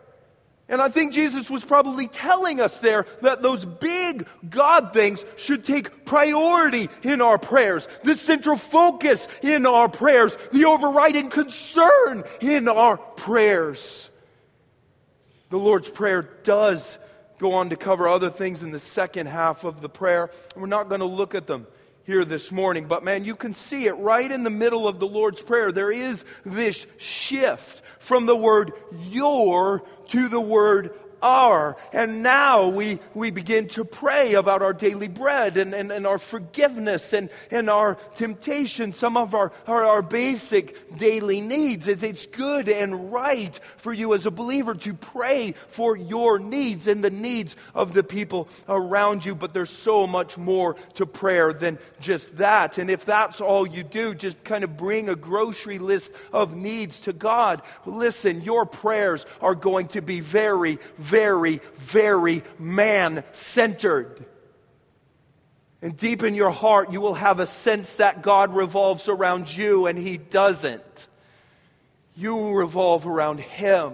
[0.69, 5.65] And I think Jesus was probably telling us there that those big God things should
[5.65, 12.69] take priority in our prayers, the central focus in our prayers, the overriding concern in
[12.69, 14.09] our prayers.
[15.51, 16.99] The Lord's Prayer does
[17.39, 20.31] go on to cover other things in the second half of the prayer.
[20.57, 21.67] We're not going to look at them
[22.05, 25.07] here this morning, but man, you can see it right in the middle of the
[25.07, 25.71] Lord's Prayer.
[25.71, 28.73] There is this shift from the word
[29.09, 31.77] your to the word are.
[31.93, 36.19] And now we, we begin to pray about our daily bread and, and, and our
[36.19, 41.89] forgiveness and, and our temptation, some of our, our, our basic daily needs.
[41.89, 47.05] It's, good and right for you as a believer to pray for your needs and
[47.05, 49.35] the needs of the people around you.
[49.35, 52.79] But there's so much more to prayer than just that.
[52.79, 57.01] And if that's all you do, just kind of bring a grocery list of needs
[57.01, 57.63] to God.
[57.87, 64.25] Listen, your prayers are going to be very, very very, very man centered.
[65.83, 69.87] And deep in your heart, you will have a sense that God revolves around you
[69.87, 71.09] and He doesn't.
[72.17, 73.93] You revolve around Him.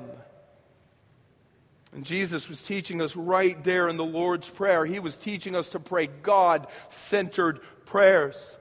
[1.93, 4.87] And Jesus was teaching us right there in the Lord's Prayer.
[4.87, 8.57] He was teaching us to pray God centered prayers.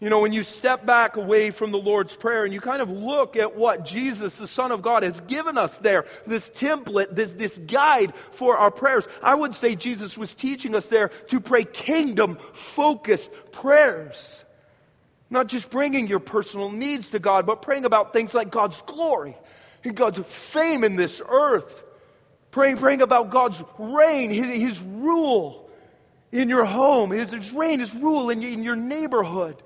[0.00, 2.90] You know, when you step back away from the Lord's Prayer and you kind of
[2.90, 7.32] look at what Jesus, the Son of God, has given us there, this template, this,
[7.32, 11.64] this guide for our prayers, I would say Jesus was teaching us there to pray
[11.64, 14.46] kingdom focused prayers.
[15.28, 19.36] Not just bringing your personal needs to God, but praying about things like God's glory
[19.84, 21.84] and God's fame in this earth.
[22.52, 25.70] Praying, praying about God's reign, his, his rule
[26.32, 29.62] in your home, his, his reign, his rule in, in your neighborhood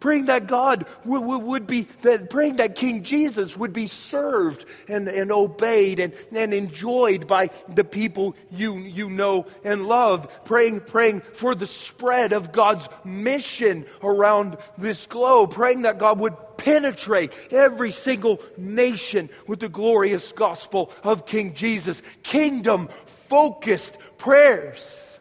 [0.00, 5.08] praying that God would, would, be, that praying that King Jesus would be served and,
[5.08, 10.44] and obeyed and, and enjoyed by the people you, you know and love.
[10.44, 15.52] Praying, praying for the spread of God's mission around this globe.
[15.52, 22.02] Praying that God would penetrate every single nation with the glorious gospel of King Jesus.
[22.22, 22.88] Kingdom
[23.28, 25.18] focused prayers.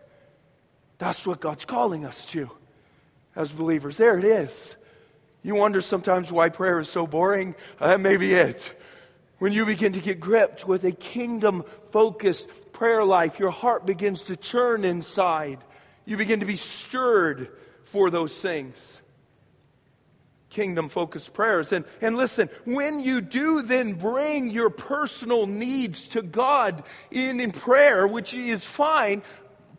[0.98, 2.50] That's what God's calling us to
[3.36, 3.98] as believers.
[3.98, 4.76] There it is.
[5.44, 7.56] You wonder sometimes why prayer is so boring?
[7.80, 8.74] Uh, that may be it.
[9.38, 14.24] When you begin to get gripped with a kingdom focused prayer life, your heart begins
[14.24, 15.60] to churn inside.
[16.06, 17.50] You begin to be stirred
[17.84, 19.02] for those things.
[20.50, 21.74] Kingdom focused prayers.
[21.74, 27.52] And, and listen, when you do then bring your personal needs to God in, in
[27.52, 29.22] prayer, which is fine,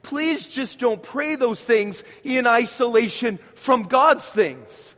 [0.06, 4.94] please just don't pray those things in isolation from God's things.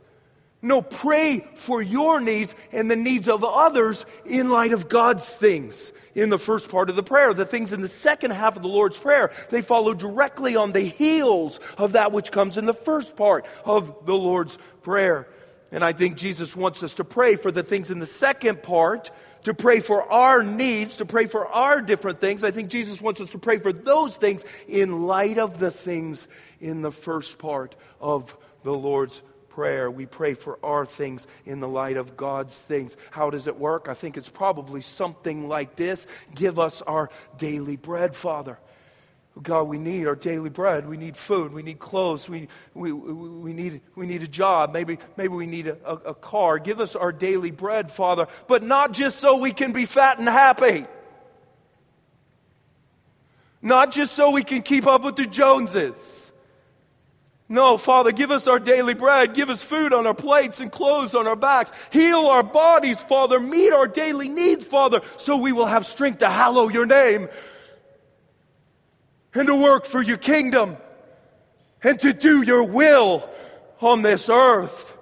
[0.61, 5.93] No, pray for your needs and the needs of others in light of God's things
[6.15, 7.33] in the first part of the prayer.
[7.33, 10.81] The things in the second half of the Lord's Prayer, they follow directly on the
[10.81, 15.27] heels of that which comes in the first part of the Lord's Prayer.
[15.71, 19.11] And I think Jesus wants us to pray for the things in the second part
[19.43, 22.43] to pray for our needs, to pray for our different things.
[22.43, 26.27] I think Jesus wants us to pray for those things in light of the things
[26.59, 29.91] in the first part of the Lord's Prayer.
[29.91, 32.95] We pray for our things in the light of God's things.
[33.11, 33.87] How does it work?
[33.89, 38.57] I think it's probably something like this Give us our daily bread, Father.
[39.41, 40.87] God, we need our daily bread.
[40.87, 41.53] We need food.
[41.53, 42.27] We need clothes.
[42.27, 44.73] We, we, we, need, we need a job.
[44.73, 46.59] Maybe, maybe we need a, a, a car.
[46.59, 50.27] Give us our daily bread, Father, but not just so we can be fat and
[50.27, 50.85] happy.
[53.61, 56.31] Not just so we can keep up with the Joneses.
[57.47, 59.33] No, Father, give us our daily bread.
[59.33, 61.71] Give us food on our plates and clothes on our backs.
[61.91, 63.39] Heal our bodies, Father.
[63.39, 67.27] Meet our daily needs, Father, so we will have strength to hallow your name
[69.33, 70.77] and to work for your kingdom
[71.83, 73.29] and to do your will
[73.81, 74.95] on this earth.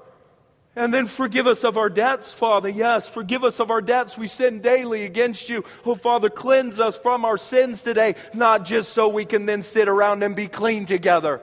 [0.76, 2.70] And then forgive us of our debts, Father.
[2.70, 4.16] Yes, forgive us of our debts.
[4.16, 5.64] We sin daily against you.
[5.84, 9.90] Oh, Father, cleanse us from our sins today, not just so we can then sit
[9.90, 11.42] around and be clean together.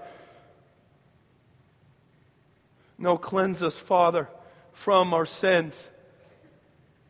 [2.97, 4.29] No, cleanse us, Father,
[4.73, 5.91] from our sins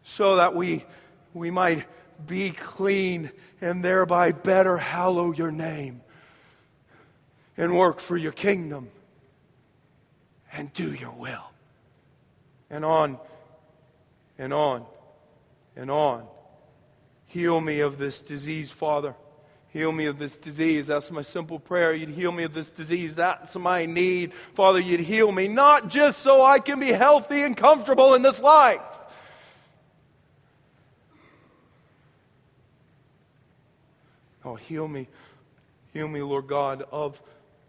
[0.02, 0.84] so that we,
[1.34, 1.84] we might
[2.26, 6.00] be clean and thereby better hallow your name
[7.56, 8.88] and work for your kingdom
[10.52, 11.50] and do your will.
[12.70, 13.18] And on
[14.38, 14.84] and on
[15.76, 16.26] and on.
[17.26, 19.14] Heal me of this disease, Father.
[19.68, 20.86] Heal me of this disease.
[20.86, 21.92] That's my simple prayer.
[21.92, 23.16] You'd heal me of this disease.
[23.16, 24.32] That's my need.
[24.54, 28.40] Father, you'd heal me, not just so I can be healthy and comfortable in this
[28.40, 28.93] life
[34.44, 35.08] Oh, heal me.
[35.92, 37.22] Heal me, Lord God, of,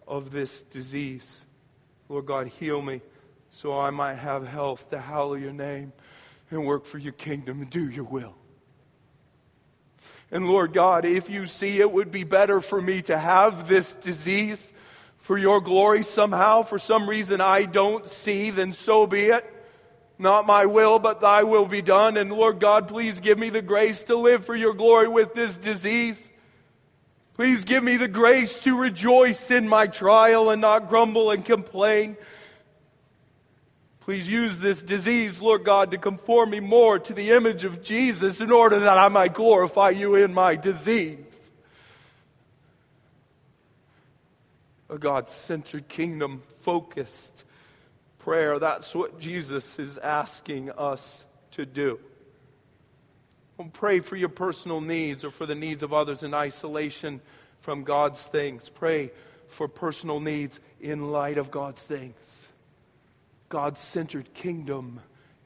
[0.08, 1.46] of this disease.
[2.10, 3.02] Lord God, heal me
[3.52, 5.94] so I might have health to hallow your name
[6.50, 8.36] and work for your kingdom and do your will.
[10.30, 13.96] And Lord God, if you see it would be better for me to have this
[13.96, 14.74] disease
[15.18, 19.50] for your glory somehow, for some reason I don't see, then so be it.
[20.18, 22.18] Not my will, but thy will be done.
[22.18, 25.56] And Lord God, please give me the grace to live for your glory with this
[25.58, 26.25] disease.
[27.36, 32.16] Please give me the grace to rejoice in my trial and not grumble and complain.
[34.00, 38.40] Please use this disease, Lord God, to conform me more to the image of Jesus
[38.40, 41.52] in order that I might glorify you in my disease.
[44.90, 47.44] A God centered, kingdom focused
[48.20, 48.60] prayer.
[48.60, 52.00] That's what Jesus is asking us to do.
[53.58, 57.22] Don't pray for your personal needs or for the needs of others in isolation
[57.62, 58.70] from God's things.
[58.70, 59.12] Pray
[59.48, 62.50] for personal needs in light of God's things.
[63.48, 65.00] God centered kingdom,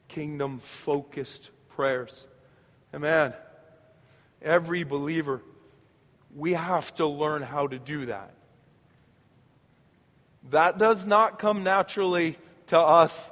[0.08, 2.26] kingdom focused prayers.
[2.92, 3.32] Amen.
[4.42, 5.42] Every believer,
[6.34, 8.34] we have to learn how to do that.
[10.50, 12.36] That does not come naturally
[12.68, 13.30] to us.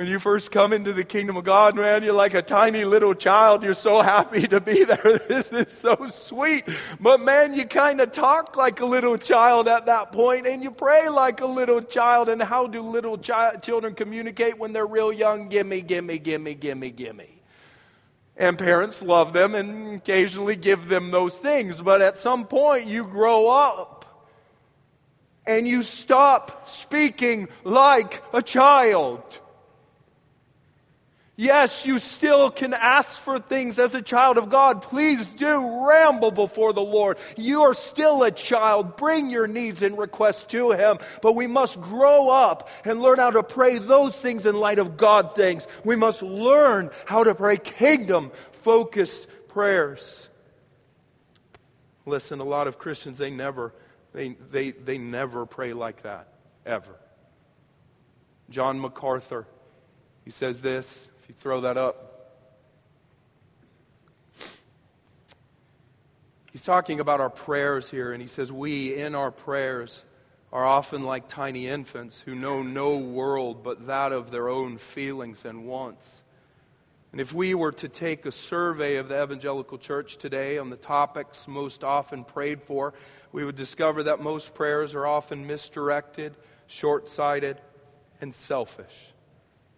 [0.00, 3.14] When you first come into the kingdom of God, man, you're like a tiny little
[3.14, 3.62] child.
[3.62, 5.20] You're so happy to be there.
[5.28, 6.66] This is so sweet.
[6.98, 10.70] But man, you kind of talk like a little child at that point and you
[10.70, 12.30] pray like a little child.
[12.30, 15.50] And how do little chi- children communicate when they're real young?
[15.50, 17.42] Gimme, gimme, gimme, gimme, gimme.
[18.38, 21.82] And parents love them and occasionally give them those things.
[21.82, 24.26] But at some point, you grow up
[25.46, 29.39] and you stop speaking like a child.
[31.40, 34.82] Yes, you still can ask for things as a child of God.
[34.82, 37.16] Please do ramble before the Lord.
[37.34, 38.98] You are still a child.
[38.98, 40.98] Bring your needs and requests to Him.
[41.22, 44.98] But we must grow up and learn how to pray those things in light of
[44.98, 45.66] God things.
[45.82, 50.28] We must learn how to pray kingdom focused prayers.
[52.04, 53.72] Listen, a lot of Christians, they never,
[54.12, 56.28] they, they, they never pray like that,
[56.66, 57.00] ever.
[58.50, 59.46] John MacArthur,
[60.22, 61.09] he says this
[61.40, 62.06] throw that up.
[66.52, 70.04] He's talking about our prayers here, and he says, We, in our prayers,
[70.52, 75.44] are often like tiny infants who know no world but that of their own feelings
[75.44, 76.22] and wants.
[77.12, 80.76] And if we were to take a survey of the evangelical church today on the
[80.76, 82.94] topics most often prayed for,
[83.32, 86.36] we would discover that most prayers are often misdirected,
[86.66, 87.60] short sighted,
[88.20, 89.09] and selfish.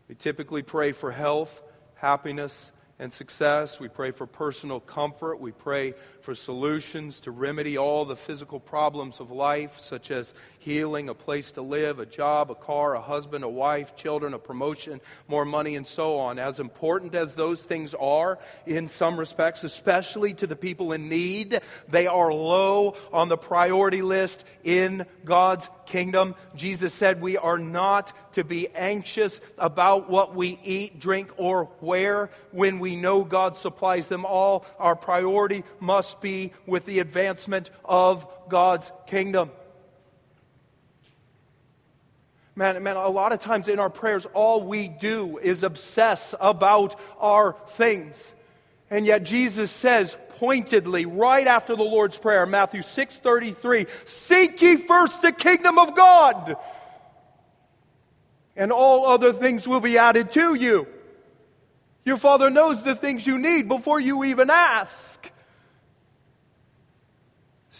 [0.08, 1.62] We typically pray for health,
[1.94, 3.80] happiness, and success.
[3.80, 5.40] We pray for personal comfort.
[5.40, 11.08] We pray for solutions to remedy all the physical problems of life, such as healing,
[11.08, 15.00] a place to live, a job, a car, a husband, a wife, children, a promotion,
[15.26, 16.38] more money, and so on.
[16.38, 21.60] As important as those things are in some respects, especially to the people in need,
[21.88, 26.34] they are low on the priority list in God's kingdom.
[26.54, 32.30] Jesus said we are not to be anxious about what we eat, drink, or wear
[32.52, 34.64] when we know God supplies them all.
[34.78, 39.50] Our priority must be with the advancement of God's kingdom.
[42.54, 47.00] Man, man, a lot of times in our prayers, all we do is obsess about
[47.18, 48.34] our things.
[48.90, 55.22] And yet Jesus says pointedly, right after the Lord's Prayer, Matthew 6:33, seek ye first
[55.22, 56.56] the kingdom of God,
[58.54, 60.86] and all other things will be added to you.
[62.04, 65.31] Your Father knows the things you need before you even ask.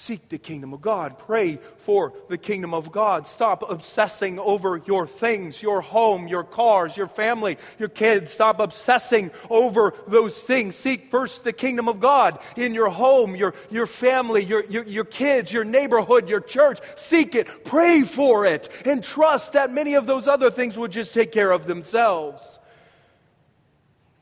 [0.03, 1.17] Seek the kingdom of God.
[1.17, 3.29] Pray for the kingdom of God.
[3.29, 8.33] Stop obsessing over your things, your home, your cars, your family, your kids.
[8.33, 10.75] Stop obsessing over those things.
[10.75, 15.05] Seek first the kingdom of God in your home, your, your family, your, your, your
[15.05, 16.81] kids, your neighborhood, your church.
[16.97, 17.65] Seek it.
[17.65, 18.69] Pray for it.
[18.85, 22.59] And trust that many of those other things will just take care of themselves.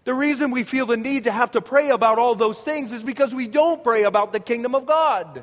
[0.05, 3.03] The reason we feel the need to have to pray about all those things is
[3.03, 5.43] because we don't pray about the kingdom of God.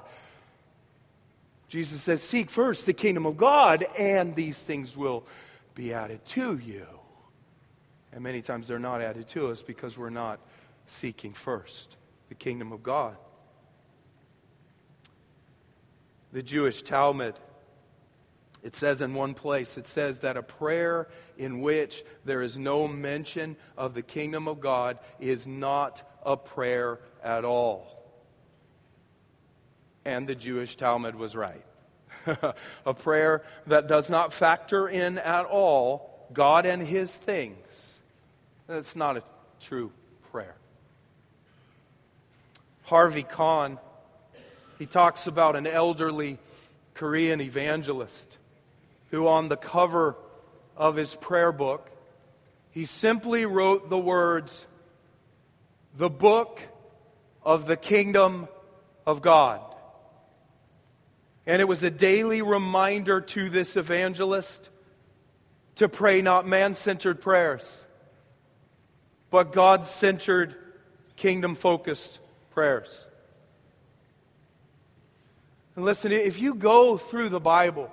[1.68, 5.26] Jesus says, Seek first the kingdom of God, and these things will
[5.76, 6.86] be added to you.
[8.12, 10.40] And many times they're not added to us because we're not
[10.88, 11.98] seeking first
[12.30, 13.18] the kingdom of God.
[16.32, 17.36] The Jewish Talmud,
[18.64, 21.08] it says in one place, it says that a prayer
[21.38, 27.00] in which there is no mention of the kingdom of God is not a prayer
[27.24, 27.97] at all.
[30.08, 31.66] And the Jewish Talmud was right.
[32.86, 38.00] a prayer that does not factor in at all God and His things.
[38.68, 39.24] That's not a
[39.60, 39.92] true
[40.32, 40.56] prayer.
[42.84, 43.80] Harvie Conn,
[44.80, 46.38] he talks about an elderly
[46.94, 48.38] Korean evangelist
[49.12, 50.16] who, on the cover
[50.78, 51.90] of his prayer book,
[52.72, 54.68] he simply wrote the words,
[55.98, 56.62] The Book
[57.44, 58.48] of the Kingdom
[59.06, 59.62] of God.
[61.48, 64.70] And it was a daily reminder to this evangelist
[65.78, 67.88] to pray not man centered prayers,
[69.32, 70.56] but God centered,
[71.16, 72.20] kingdom focused
[72.52, 73.08] prayers.
[75.76, 77.92] And listen, if you go through the Bible,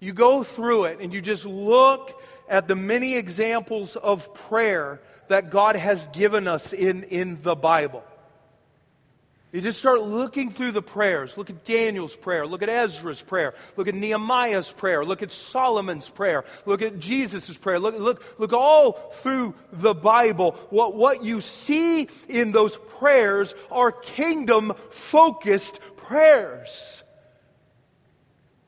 [0.00, 5.50] You go through it and you just look at the many examples of prayer that
[5.50, 8.04] God has given us in, in the Bible.
[9.56, 11.38] You just start looking through the prayers.
[11.38, 12.46] Look at Daniel's prayer.
[12.46, 13.54] Look at Ezra's prayer.
[13.78, 15.02] Look at Nehemiah's prayer.
[15.02, 16.44] Look at Solomon's prayer.
[16.66, 17.78] Look at Jesus' prayer.
[17.78, 18.92] Look, look, look all
[19.22, 20.50] through the Bible.
[20.68, 27.02] What, what you see in those prayers are kingdom focused prayers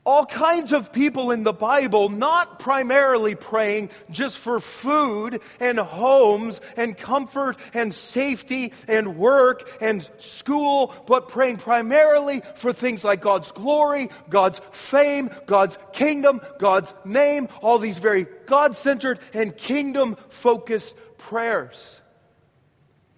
[0.09, 6.59] all kinds of people in the Bible not primarily praying just for food and homes
[6.75, 13.51] and comfort and safety and work and school, but praying primarily for things like God's
[13.51, 20.95] glory, God's fame, God's kingdom, God's name, all these very God centered and kingdom focused
[21.19, 22.01] prayers.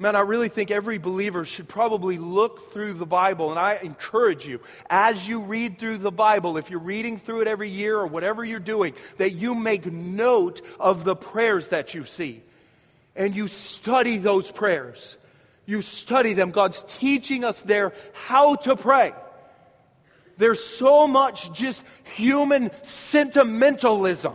[0.02, 3.52] Man, I really think every believer should probably look through the Bible.
[3.52, 7.48] And I encourage you, as you read through the Bible, if you're reading through it
[7.48, 12.04] every year or whatever you're doing, that you make note of the prayers that you
[12.04, 12.42] see.
[13.16, 15.18] And you study those prayers.
[15.68, 16.50] You study them.
[16.50, 19.14] God's teaching us there how to pray.
[20.36, 21.84] There's so much just
[22.16, 24.34] human sentimentalism,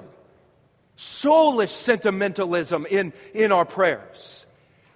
[0.96, 4.45] soulish sentimentalism in, in our prayers.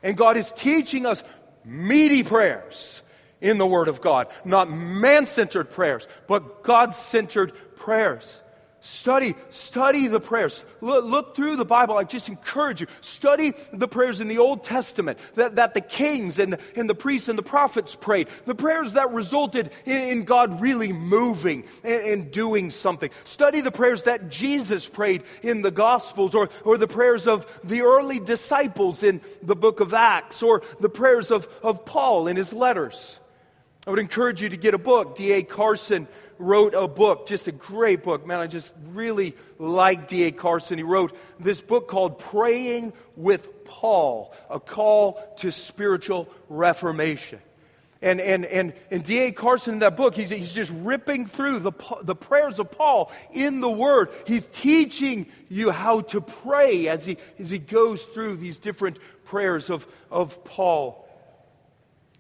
[0.03, 1.23] And God is teaching us
[1.65, 3.03] meaty prayers
[3.41, 4.29] in the Word of God.
[4.45, 8.43] Not man centered prayers, but God centered prayers.
[8.83, 10.65] Study, study the prayers.
[10.81, 11.99] Look, look, through the Bible.
[11.99, 12.87] I just encourage you.
[13.03, 17.29] Study the prayers in the Old Testament that, that the kings and, and the priests
[17.29, 18.29] and the prophets prayed.
[18.47, 23.11] The prayers that resulted in, in God really moving and, and, doing something.
[23.25, 27.83] Study the prayers that Jesus prayed in the Gospels or, or the prayers of the
[27.83, 32.55] early disciples in the book of Acts or the prayers of, of Paul in his
[32.55, 33.21] letters.
[33.87, 35.17] I would encourage you to get a book.
[35.17, 35.43] D.A.
[35.43, 36.07] Carson
[36.39, 38.27] wrote a book, just a great book.
[38.27, 40.33] Man, I just really like D.A.
[40.33, 40.77] Carson.
[40.77, 47.41] He wrote this book called Praying with Paul, a call to spiritual reformation.
[48.03, 49.33] And, and, and, and D.A.
[49.33, 51.73] Carson in that book, he's, he's just ripping through the,
[52.03, 54.11] the prayers of Paul in the Word.
[54.27, 59.71] He's teaching you how to pray as he, as he goes through these different prayers
[59.71, 61.07] of, of Paul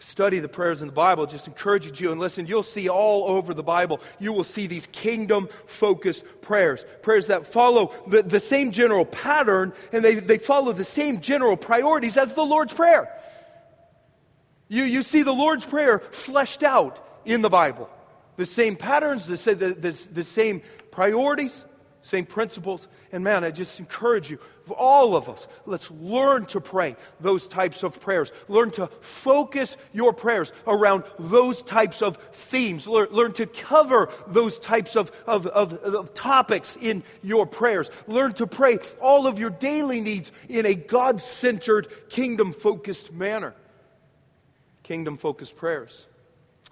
[0.01, 3.55] study the prayers in the Bible, just encourage you and listen, you'll see all over
[3.55, 6.84] the Bible, you will see these kingdom focused prayers.
[7.03, 11.57] Prayers that follow the, the same general pattern and they, they follow the same general
[11.57, 13.14] priorities as the Lord's Prayer.
[14.68, 17.88] You, you see the Lord's Prayer fleshed out in the Bible.
[18.36, 21.64] The same patterns, the, the, the, the same priorities,
[22.03, 22.88] same principles.
[23.12, 24.38] And man, I just encourage you,
[24.76, 28.30] all of us, let's learn to pray those types of prayers.
[28.48, 32.86] Learn to focus your prayers around those types of themes.
[32.86, 37.90] Learn, learn to cover those types of, of, of, of topics in your prayers.
[38.07, 43.55] Learn to pray all of your daily needs in a God centered, kingdom focused manner.
[44.82, 46.07] Kingdom focused prayers.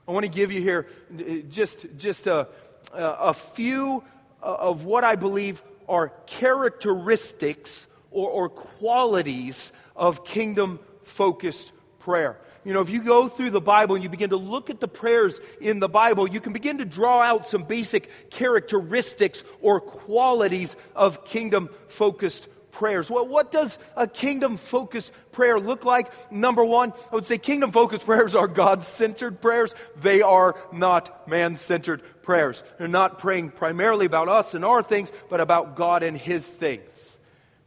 [0.07, 2.49] I want to give you here uh, just, just a,
[2.93, 4.03] a few
[4.41, 12.39] Uh, of what I believe are characteristics or, or qualities of kingdom focused prayer.
[12.65, 14.87] You know, if you go through the Bible and you begin to look at the
[14.87, 20.77] prayers in the Bible, you can begin to draw out some basic characteristics or qualities
[20.95, 23.11] of kingdom focused prayers.
[23.11, 26.11] Well, what does a kingdom focused prayer look like?
[26.33, 29.75] Number one, I would say kingdom focused prayers are God centered prayers.
[29.97, 32.63] They are not man centered prayers.
[32.79, 37.19] They're not praying primarily about us and our things, but about God and His things.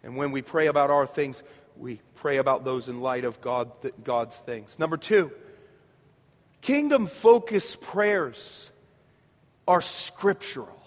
[0.02, 1.44] And when we pray about our things,
[1.78, 3.70] we pray about those in light of God,
[4.04, 4.80] God's things.
[4.80, 5.30] Number two,
[6.62, 8.72] kingdom focused prayers
[9.68, 10.82] are scriptural.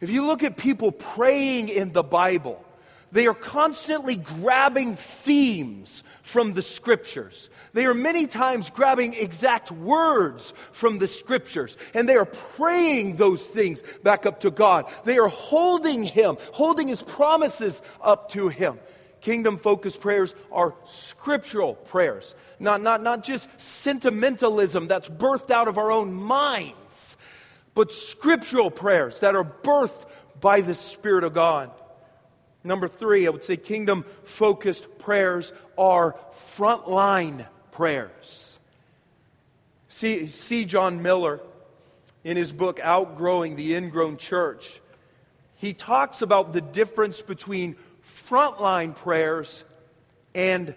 [0.00, 2.64] If you look at people praying in the Bible,
[3.12, 7.50] they are constantly grabbing themes from the scriptures.
[7.74, 13.46] They are many times grabbing exact words from the scriptures and they are praying those
[13.46, 14.90] things back up to God.
[15.04, 18.78] They are holding Him, holding His promises up to Him.
[19.20, 25.78] Kingdom focused prayers are scriptural prayers, not, not, not just sentimentalism that's birthed out of
[25.78, 27.16] our own minds,
[27.74, 30.06] but scriptural prayers that are birthed
[30.40, 31.70] by the Spirit of God.
[32.64, 36.16] Number three, I would say kingdom focused prayers are
[36.56, 38.60] frontline prayers.
[39.88, 41.40] See, see John Miller
[42.24, 44.80] in his book Outgrowing the Ingrown Church.
[45.56, 49.64] He talks about the difference between frontline prayers
[50.34, 50.74] and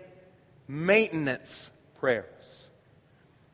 [0.68, 2.70] maintenance prayers.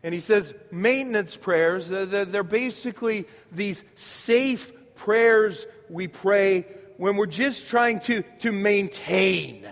[0.03, 6.65] And he says maintenance prayers, they're basically these safe prayers we pray
[7.01, 9.67] when we're just trying to, to maintain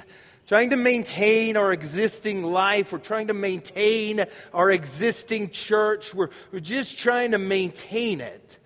[0.48, 2.92] trying to maintain our existing life.
[2.92, 6.12] We're trying to maintain our existing church.
[6.12, 8.58] We're, we're just trying to maintain it.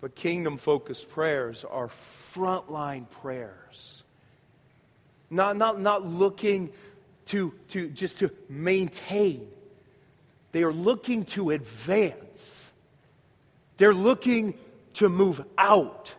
[0.00, 4.02] But kingdom focused prayers are frontline prayers.
[5.30, 6.72] Not, not, not looking
[7.26, 9.46] to, to just to maintain,
[10.50, 12.72] they are looking to advance.
[13.76, 14.54] They're looking
[14.94, 16.12] to move out.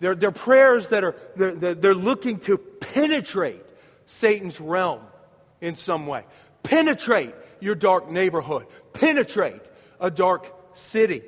[0.00, 3.64] They're, they're prayers that are they're, they're looking to penetrate
[4.06, 5.00] Satan's realm
[5.60, 6.24] in some way,
[6.62, 9.62] penetrate your dark neighborhood, penetrate
[10.00, 11.22] a dark city.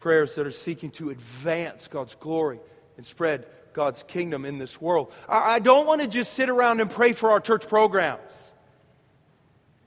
[0.00, 2.58] Prayers that are seeking to advance God's glory
[2.96, 3.44] and spread
[3.74, 5.12] God's kingdom in this world.
[5.28, 8.54] I, I don't want to just sit around and pray for our church programs.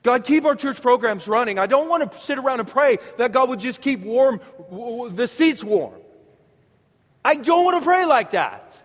[0.03, 1.57] God, keep our church programs running.
[1.57, 4.39] I don't want to sit around and pray that God would just keep warm,
[5.15, 5.93] the seats warm.
[7.25, 8.81] I don't want to pray like that.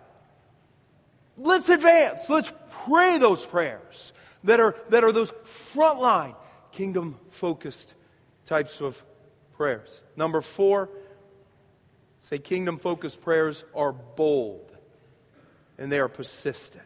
[1.37, 2.29] Let's advance.
[2.29, 2.51] Let's
[2.85, 4.13] pray those prayers
[4.43, 6.35] that are, that are those frontline,
[6.71, 7.95] kingdom focused
[8.45, 9.03] types of
[9.53, 10.01] prayers.
[10.15, 10.89] Number four,
[12.21, 14.71] say kingdom focused prayers are bold
[15.77, 16.83] and they are persistent.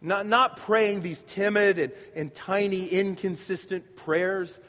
[0.00, 4.60] Not, not praying these timid and, and tiny, inconsistent prayers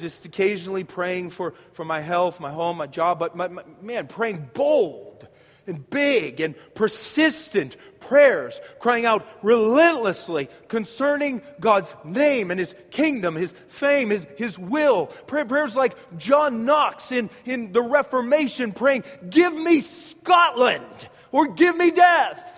[0.00, 4.06] just occasionally praying for, for my health, my home, my job, but my, my, man,
[4.06, 5.28] praying bold
[5.66, 13.54] and big and persistent prayers, crying out relentlessly concerning God's name and His kingdom, His
[13.68, 15.06] fame, His, His will.
[15.26, 21.76] Pray, prayers like John Knox in, in the Reformation praying, Give me Scotland or give
[21.76, 22.56] me death.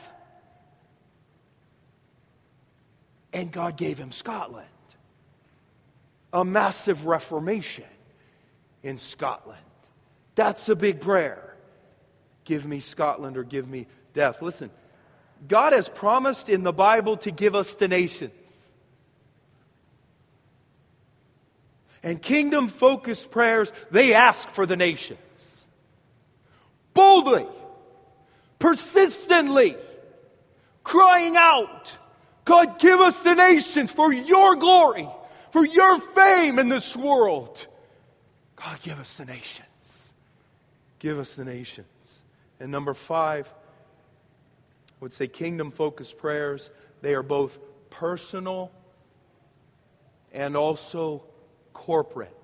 [3.32, 4.66] And God gave him Scotland
[6.32, 7.84] a massive reformation
[8.82, 9.60] in Scotland.
[10.34, 11.54] That's a big prayer.
[12.44, 14.42] Give me Scotland or give me death.
[14.42, 14.70] Listen,
[15.46, 18.32] God has promised in the Bible to give us the nations.
[22.02, 25.18] And kingdom focused prayers, they ask for the nations.
[26.94, 27.46] Boldly,
[28.58, 29.76] persistently,
[30.82, 31.96] crying out,
[32.44, 35.08] God, give us the nations for your glory
[35.52, 37.66] for your fame in this world.
[38.56, 40.12] God, give us the nations.
[40.98, 42.22] Give us the nations.
[42.58, 46.70] And number five, I would say kingdom focused prayers.
[47.02, 47.58] They are both
[47.90, 48.70] personal
[50.32, 51.24] and also
[51.72, 52.34] corporate.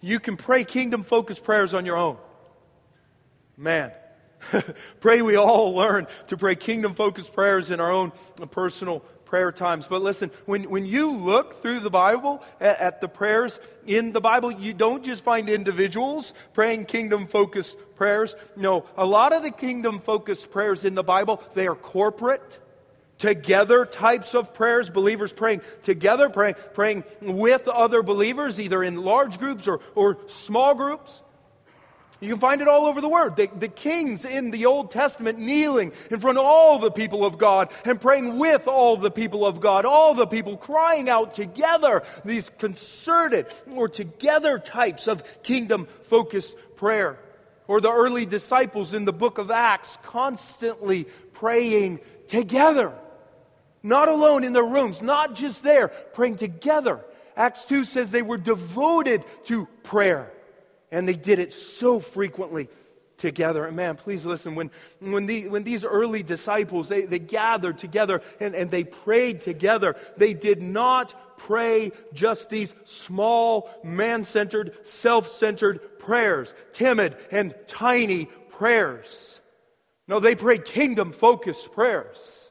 [0.00, 2.18] You can pray kingdom focused prayers on your own.
[3.56, 3.92] Man,
[5.00, 8.12] pray we all learn to pray kingdom focused prayers in our own
[8.50, 9.86] personal prayer times.
[9.86, 14.20] But listen, when, when you look through the Bible at, at the prayers in the
[14.20, 18.36] Bible, you don't just find individuals praying kingdom focused prayers.
[18.56, 22.60] No, a lot of the kingdom focused prayers in the Bible, they are corporate
[23.16, 29.38] together types of prayers, believers praying together, praying, praying with other believers, either in large
[29.38, 31.22] groups or, or small groups.
[32.22, 33.34] You can find it all over the Word.
[33.34, 37.36] The, the, kings in the Old Testament kneeling in front of all the people of
[37.36, 42.04] God and praying with all the people of God, all the people crying out together,
[42.24, 47.18] these concerted or together types of kingdom focused prayer.
[47.66, 51.98] Or the early disciples in the book of Acts constantly praying
[52.28, 52.92] together.
[53.82, 57.04] Not alone in their rooms, not just there, praying together.
[57.36, 60.32] Acts 2 says they were devoted to prayer.
[60.92, 62.68] And they did it so frequently
[63.16, 63.64] together.
[63.64, 64.70] And man, please listen, when,
[65.00, 69.96] when, the, when these early disciples, they, they gathered together and, and they prayed together,
[70.16, 79.40] they did not pray just these small, man-centered, self-centered prayers, timid and tiny prayers.
[80.08, 82.41] No, they prayed kingdom-focused prayers.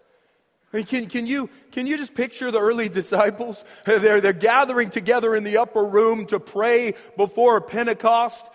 [0.73, 3.65] I mean, can, can, you, can you just picture the early disciples?
[3.85, 8.47] They're, they're gathering together in the upper room to pray before Pentecost.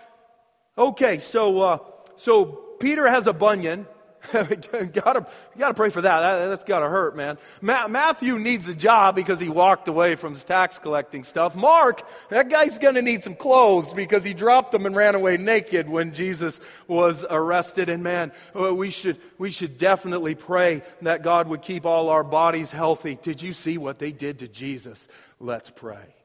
[0.79, 1.79] Okay, so, uh,
[2.17, 2.47] so
[2.81, 3.87] Peter has a bunion.
[4.93, 6.21] gotta, gotta pray for that.
[6.21, 7.39] that has gotta hurt, man.
[7.61, 11.55] Ma- Matthew needs a job because he walked away from his tax collecting stuff.
[11.55, 15.89] Mark, that guy's gonna need some clothes because he dropped them and ran away naked
[15.89, 17.89] when Jesus was arrested.
[17.89, 22.25] And man, uh, we should, we should definitely pray that God would keep all our
[22.25, 23.19] bodies healthy.
[23.21, 25.09] Did you see what they did to Jesus?
[25.39, 26.16] Let's pray.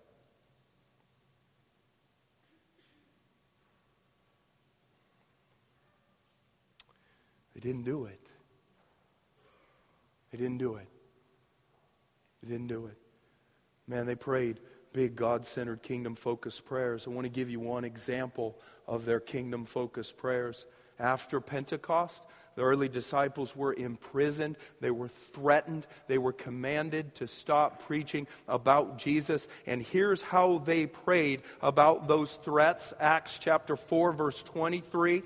[7.62, 8.20] They didn't do it.
[10.32, 10.88] They didn't do it.
[12.42, 12.98] They didn't do it.
[13.88, 14.60] Man, they prayed
[14.94, 17.06] big God centered, kingdom focused prayers.
[17.06, 18.58] I want to give you one example
[18.88, 20.66] of their kingdom focused prayers.
[21.00, 22.24] After Pentecost,
[22.56, 24.58] the early disciples were imprisoned.
[24.82, 25.88] They were threatened.
[26.08, 29.48] They were commanded to stop preaching about Jesus.
[29.66, 35.24] And here's how they prayed about those threats Acts chapter 4, verse 23.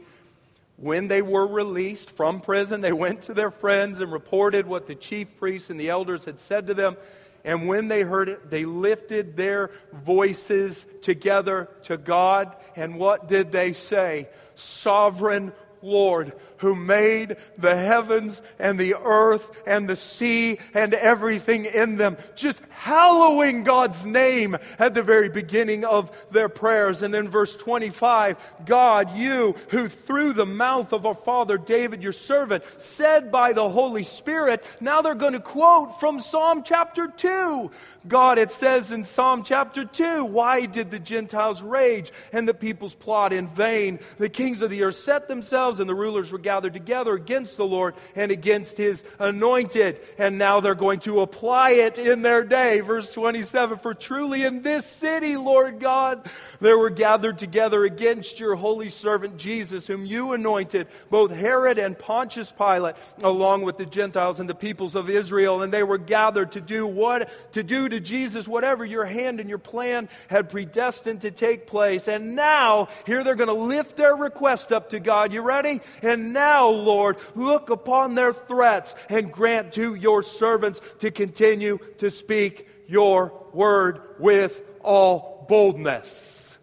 [0.77, 4.95] When they were released from prison, they went to their friends and reported what the
[4.95, 6.97] chief priests and the elders had said to them.
[7.45, 12.57] And when they heard it, they lifted their voices together to God.
[12.75, 14.29] And what did they say?
[14.55, 21.97] Sovereign Lord, who made the heavens and the earth and the sea and everything in
[21.97, 27.01] them, just hallowing God's name at the very beginning of their prayers.
[27.01, 32.11] And then verse 25, God, you who through the mouth of our father David, your
[32.11, 37.71] servant, said by the Holy Spirit, now they're going to quote from Psalm chapter 2.
[38.07, 42.93] God, it says in Psalm chapter 2, why did the Gentiles rage and the peoples
[42.93, 43.99] plot in vain?
[44.17, 47.65] The kings of the earth set themselves and the rulers were gathered together against the
[47.65, 49.99] Lord and against his anointed.
[50.19, 52.81] And now they're going to apply it in their day.
[52.81, 56.29] Verse 27 For truly in this city, Lord God,
[56.61, 61.97] there were gathered together against your holy servant Jesus, whom you anointed, both Herod and
[61.97, 65.63] Pontius Pilate, along with the Gentiles and the peoples of Israel.
[65.63, 67.27] And they were gathered to do what?
[67.53, 72.07] To do to Jesus whatever your hand and your plan had predestined to take place.
[72.07, 75.33] And now, here they're going to lift their request up to God.
[75.33, 75.81] You ready?
[76.03, 82.11] And now, Lord, look upon their threats and grant to your servants to continue to
[82.11, 86.57] speak your word with all boldness.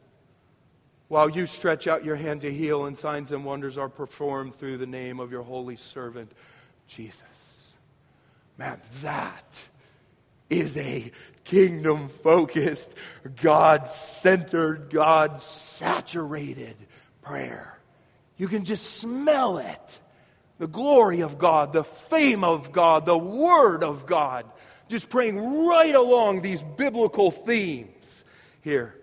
[1.08, 4.78] While you stretch out your hand to heal, and signs and wonders are performed through
[4.78, 6.32] the name of your holy servant,
[6.86, 7.76] Jesus.
[8.56, 9.68] Man, that
[10.48, 11.10] is a
[11.44, 12.90] kingdom focused,
[13.42, 16.76] God centered, God saturated
[17.22, 17.78] prayer.
[18.36, 20.00] You can just smell it.
[20.58, 24.46] The glory of God, the fame of God, the Word of God.
[24.88, 28.24] Just praying right along these biblical themes
[28.60, 28.94] here.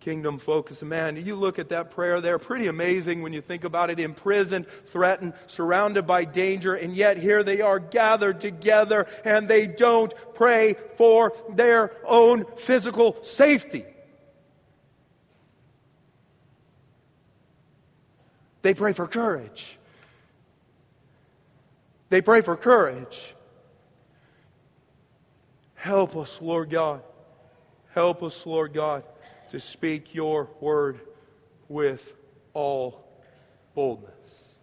[0.00, 0.82] Kingdom focus.
[0.82, 3.98] Man, you look at that prayer there, pretty amazing when you think about it.
[3.98, 10.12] Imprisoned, threatened, surrounded by danger, and yet here they are gathered together and they don't
[10.34, 13.86] pray for their own physical safety.
[18.64, 19.78] They pray for courage.
[22.08, 23.34] They pray for courage.
[25.74, 27.02] Help us, Lord God.
[27.92, 29.04] Help us, Lord God,
[29.50, 30.98] to speak your word
[31.68, 32.16] with
[32.54, 33.06] all
[33.74, 34.58] boldness.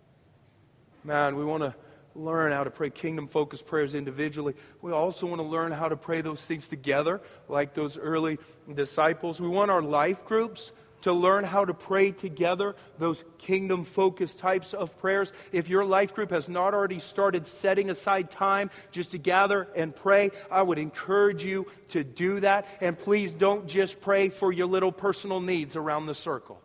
[1.04, 1.76] Man, we want to
[2.16, 4.56] learn how to pray kingdom focused prayers individually.
[4.82, 8.40] We also want to learn how to pray those things together, like those early
[8.74, 9.40] disciples.
[9.40, 10.72] We want our life groups
[11.02, 15.34] to learn how to pray together, those kingdom focused types of prayers.
[15.52, 19.96] If your life group has not already started setting aside time just to gather and
[19.96, 22.68] pray, I would encourage you to do that.
[22.80, 26.62] And please don't just pray for your little personal needs around the circle.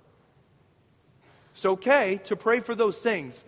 [1.54, 3.44] It's okay to pray for those things,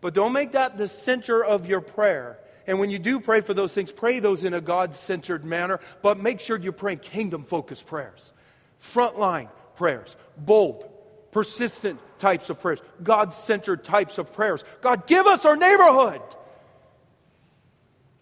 [0.00, 2.38] but don't make that the center of your prayer.
[2.66, 5.80] And when you do pray for those things, pray those in a God centered manner,
[6.02, 8.32] but make sure you're praying kingdom focused prayers.
[8.80, 9.48] Frontline
[9.82, 10.88] prayers, bold,
[11.32, 14.62] persistent types of prayers, God centered types of prayers.
[14.80, 16.20] God, give us our neighborhood.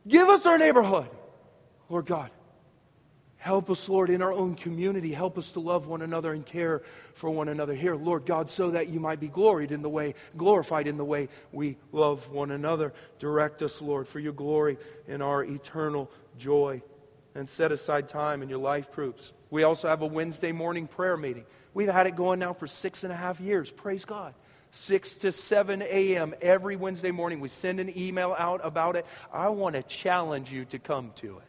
[0.09, 1.11] Give us our neighborhood.
[1.91, 2.31] Lord God,
[3.37, 5.13] help us, Lord, in our own community.
[5.13, 6.81] Help us to love one another and care
[7.13, 10.15] for one another here, Lord God, so that you might be gloried in the way,
[10.39, 12.95] glorified in the way we love one another.
[13.19, 16.81] Direct us, Lord, for your glory and our eternal joy.
[17.35, 21.17] And set aside time in your life groups we also have a Wednesday morning prayer
[21.17, 21.45] meeting.
[21.75, 23.71] We've had it going now for six and a half years.
[23.71, 24.35] Praise God.
[24.73, 26.35] 6 to 7 a.m.
[26.41, 27.41] every Wednesday morning.
[27.41, 29.05] We send an email out about it.
[29.33, 31.45] I want to challenge you to come to it.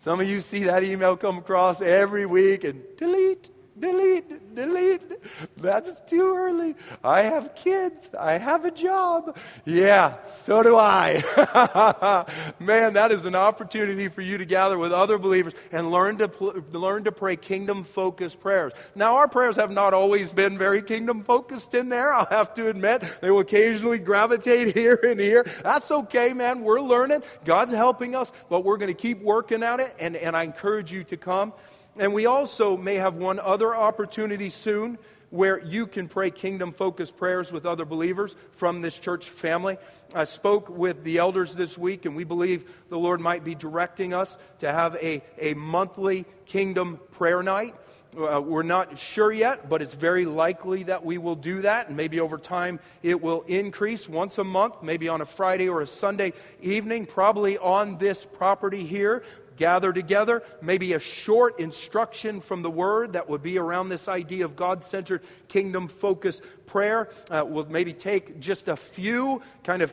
[0.00, 3.50] Some of you see that email come across every week and delete,
[3.80, 5.02] delete, delete.
[5.56, 6.76] That's too early.
[7.02, 8.08] I have kids.
[8.18, 9.36] I have a job.
[9.64, 11.22] Yeah, so do I.
[12.58, 16.28] Man, that is an opportunity for you to gather with other believers and learn to,
[16.28, 18.72] pl- learn to pray kingdom focused prayers.
[18.94, 22.12] Now, our prayers have not always been very kingdom focused in there.
[22.14, 25.46] I'll have to admit, they will occasionally gravitate here and here.
[25.62, 26.62] That's okay, man.
[26.62, 27.22] We're learning.
[27.44, 30.92] God's helping us, but we're going to keep working at it, and, and I encourage
[30.92, 31.52] you to come.
[32.00, 34.96] And we also may have one other opportunity soon
[35.28, 39.76] where you can pray kingdom focused prayers with other believers from this church family.
[40.14, 44.14] I spoke with the elders this week, and we believe the Lord might be directing
[44.14, 47.74] us to have a, a monthly kingdom prayer night.
[48.18, 51.88] Uh, we're not sure yet, but it's very likely that we will do that.
[51.88, 55.82] And maybe over time it will increase once a month, maybe on a Friday or
[55.82, 56.32] a Sunday
[56.62, 59.22] evening, probably on this property here
[59.60, 64.46] gather together, maybe a short instruction from the Word that would be around this idea
[64.46, 67.10] of God centered, kingdom focused prayer.
[67.30, 69.92] Uh, we'll maybe take just a few kind of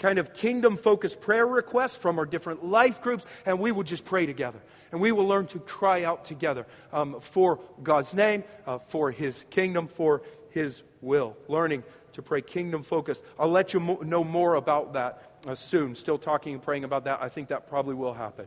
[0.00, 4.04] kind of kingdom focused prayer requests from our different life groups, and we will just
[4.04, 4.58] pray together.
[4.90, 9.44] And we will learn to cry out together um, for God's name, uh, for His
[9.50, 11.36] kingdom, for His will.
[11.46, 11.84] Learning
[12.14, 13.22] to pray kingdom focused.
[13.38, 15.94] I'll let you mo- know more about that uh, soon.
[15.94, 17.22] Still talking and praying about that.
[17.22, 18.46] I think that probably will happen.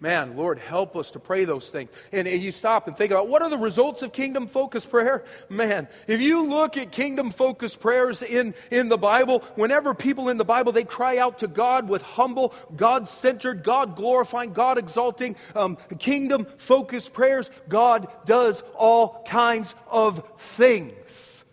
[0.00, 1.90] Man, Lord, help us to pray those things.
[2.12, 5.24] And, and you stop and think about what are the results of kingdom focused prayer?
[5.48, 10.36] Man, if you look at kingdom focused prayers in, in the Bible, whenever people in
[10.36, 15.34] the Bible, they cry out to God with humble, God centered, God glorifying, God exalting,
[15.56, 21.44] um, kingdom focused prayers, God does all kinds of things.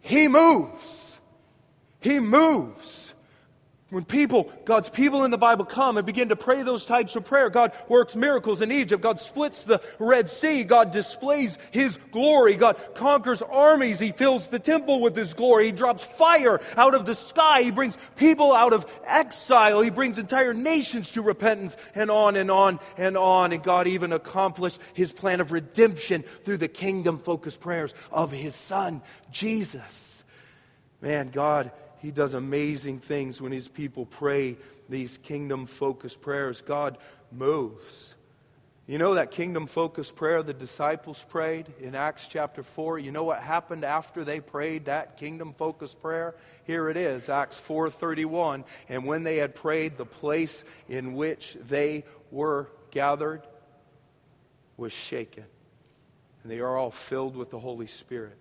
[0.00, 1.20] He moves.
[1.98, 3.01] He moves.
[3.92, 7.26] When people, God's people in the Bible come and begin to pray those types of
[7.26, 9.02] prayer, God works miracles in Egypt.
[9.02, 10.64] God splits the Red Sea.
[10.64, 12.54] God displays His glory.
[12.54, 13.98] God conquers armies.
[13.98, 15.66] He fills the temple with His glory.
[15.66, 17.60] He drops fire out of the sky.
[17.60, 19.82] He brings people out of exile.
[19.82, 23.52] He brings entire nations to repentance and on and on and on.
[23.52, 28.56] And God even accomplished His plan of redemption through the kingdom focused prayers of His
[28.56, 30.24] Son, Jesus.
[31.02, 31.72] Man, God
[32.02, 34.56] he does amazing things when his people pray
[34.88, 36.60] these kingdom focused prayers.
[36.60, 36.98] God
[37.30, 38.14] moves.
[38.88, 42.98] You know that kingdom focused prayer the disciples prayed in Acts chapter 4?
[42.98, 46.34] You know what happened after they prayed that kingdom focused prayer?
[46.64, 52.04] Here it is, Acts 4:31, and when they had prayed, the place in which they
[52.32, 53.46] were gathered
[54.76, 55.44] was shaken.
[56.42, 58.36] And they are all filled with the Holy Spirit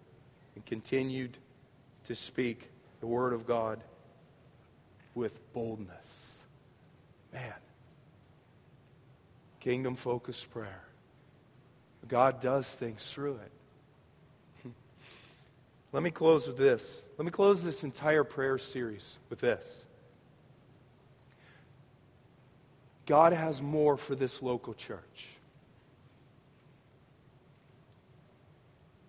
[0.55, 1.37] and continued
[2.05, 2.67] to speak
[3.01, 3.81] the Word of God
[5.13, 6.39] with boldness.
[7.33, 7.53] Man,
[9.59, 10.83] kingdom focused prayer.
[12.07, 13.39] God does things through
[14.63, 14.69] it.
[15.91, 17.03] Let me close with this.
[17.17, 19.85] Let me close this entire prayer series with this.
[23.05, 25.27] God has more for this local church.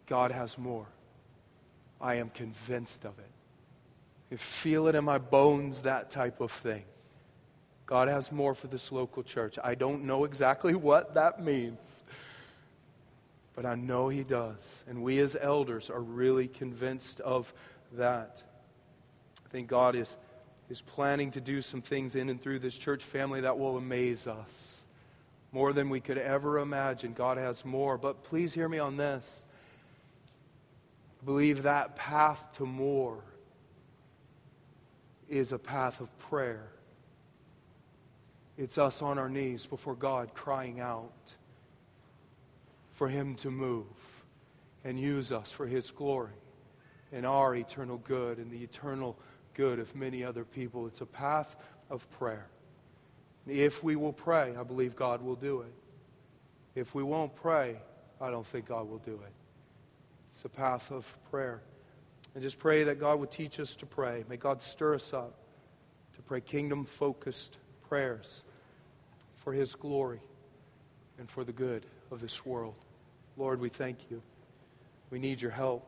[0.07, 0.87] God has more.
[2.01, 3.32] I am convinced of it
[4.37, 6.85] feel it in my bones, that type of thing.
[7.87, 9.59] God has more for this local church.
[9.63, 11.79] I don't know exactly what that means,
[13.55, 14.85] but I know He does.
[14.89, 17.53] And we as elders are really convinced of
[17.93, 18.43] that.
[19.45, 20.17] I think God is,
[20.71, 24.27] is planning to do some things in and through this church family that will amaze
[24.27, 24.85] us.
[25.51, 27.13] More than we could ever imagine.
[27.13, 27.99] God has more.
[27.99, 29.45] But please hear me on this.
[31.21, 33.23] I believe that path to more
[35.33, 36.69] is a path of prayer.
[38.59, 41.35] It's us on our knees before God crying out
[42.93, 43.87] for Him to move
[44.85, 46.35] and use us for His glory
[47.13, 49.17] and our eternal good and the eternal
[49.55, 50.87] good of many other people.
[50.87, 51.57] It's a path
[51.89, 52.47] of prayer.
[53.47, 55.73] If we will pray, I believe God will do it.
[56.75, 57.79] If we won't pray,
[58.21, 59.33] I don't think God will do it.
[60.33, 61.63] It's a path of prayer.
[62.35, 64.25] And just pray that God would teach us to pray.
[64.29, 65.35] May God stir us up
[66.15, 67.59] to pray kingdom focused
[67.89, 68.45] prayers
[69.37, 70.21] for His glory
[71.19, 72.75] and for the good of this world.
[73.37, 74.23] Lord, we thank you.
[75.11, 75.87] We need your help.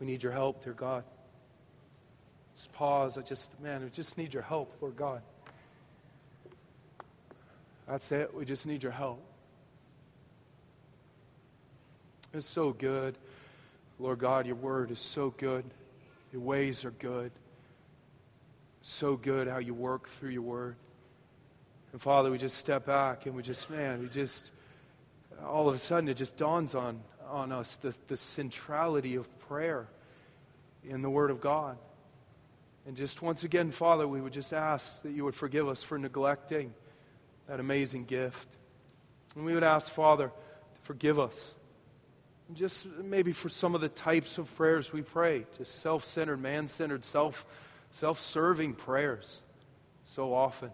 [0.00, 1.04] We need your help, dear God.
[2.54, 3.16] Just pause.
[3.16, 5.22] I just, man, we just need your help, Lord God.
[7.86, 8.34] That's it.
[8.34, 9.22] We just need your help.
[12.34, 13.16] It's so good.
[13.98, 15.64] Lord God, your word is so good.
[16.32, 17.32] Your ways are good.
[18.82, 20.76] So good how you work through your word.
[21.92, 24.52] And Father, we just step back and we just, man, we just,
[25.44, 29.88] all of a sudden it just dawns on, on us the, the centrality of prayer
[30.84, 31.78] in the Word of God.
[32.86, 35.98] And just once again, Father, we would just ask that you would forgive us for
[35.98, 36.72] neglecting
[37.48, 38.48] that amazing gift.
[39.34, 41.54] And we would ask, Father, to forgive us
[42.54, 46.68] just maybe for some of the types of prayers we pray, just self centered, man
[46.68, 47.44] centered, self
[48.14, 49.42] serving prayers
[50.06, 50.70] so often.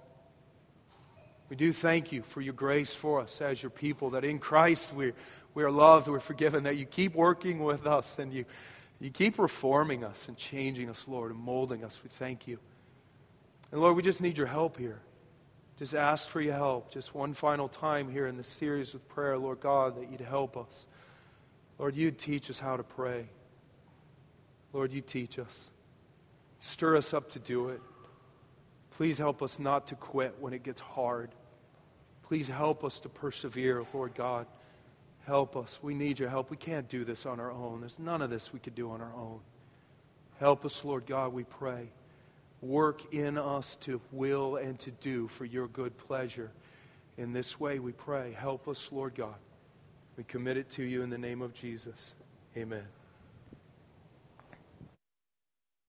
[1.49, 4.95] We do thank you for your grace for us as your people, that in Christ
[4.95, 5.12] we,
[5.55, 8.47] we are loved, we're forgiven, that you keep working with us and you,
[9.01, 11.99] you keep reforming us and changing us, Lord, and molding us.
[12.03, 12.59] We thank you.
[13.70, 15.01] And Lord, we just need your help here.
[15.79, 16.91] Just ask for your help.
[16.91, 20.57] Just one final time here in this series of prayer, Lord God, that you'd help
[20.57, 20.87] us.
[21.83, 23.26] Lord, you'd teach us how to pray.
[24.72, 25.72] Lord, you teach us.
[26.61, 27.80] Stir us up to do it.
[28.93, 31.30] Please help us not to quit when it gets hard.
[32.22, 34.47] Please help us to persevere, Lord God.
[35.26, 35.80] Help us.
[35.83, 36.53] We need your help.
[36.53, 37.80] We can't do this on our own.
[37.80, 39.41] There's none of this we could do on our own.
[40.39, 41.89] Help us, Lord God, we pray.
[42.61, 46.53] Work in us to will and to do for your good pleasure.
[47.18, 48.37] In this way, we pray.
[48.39, 49.35] Help us, Lord God.
[50.17, 52.15] We commit it to you in the name of Jesus.
[52.57, 52.85] Amen.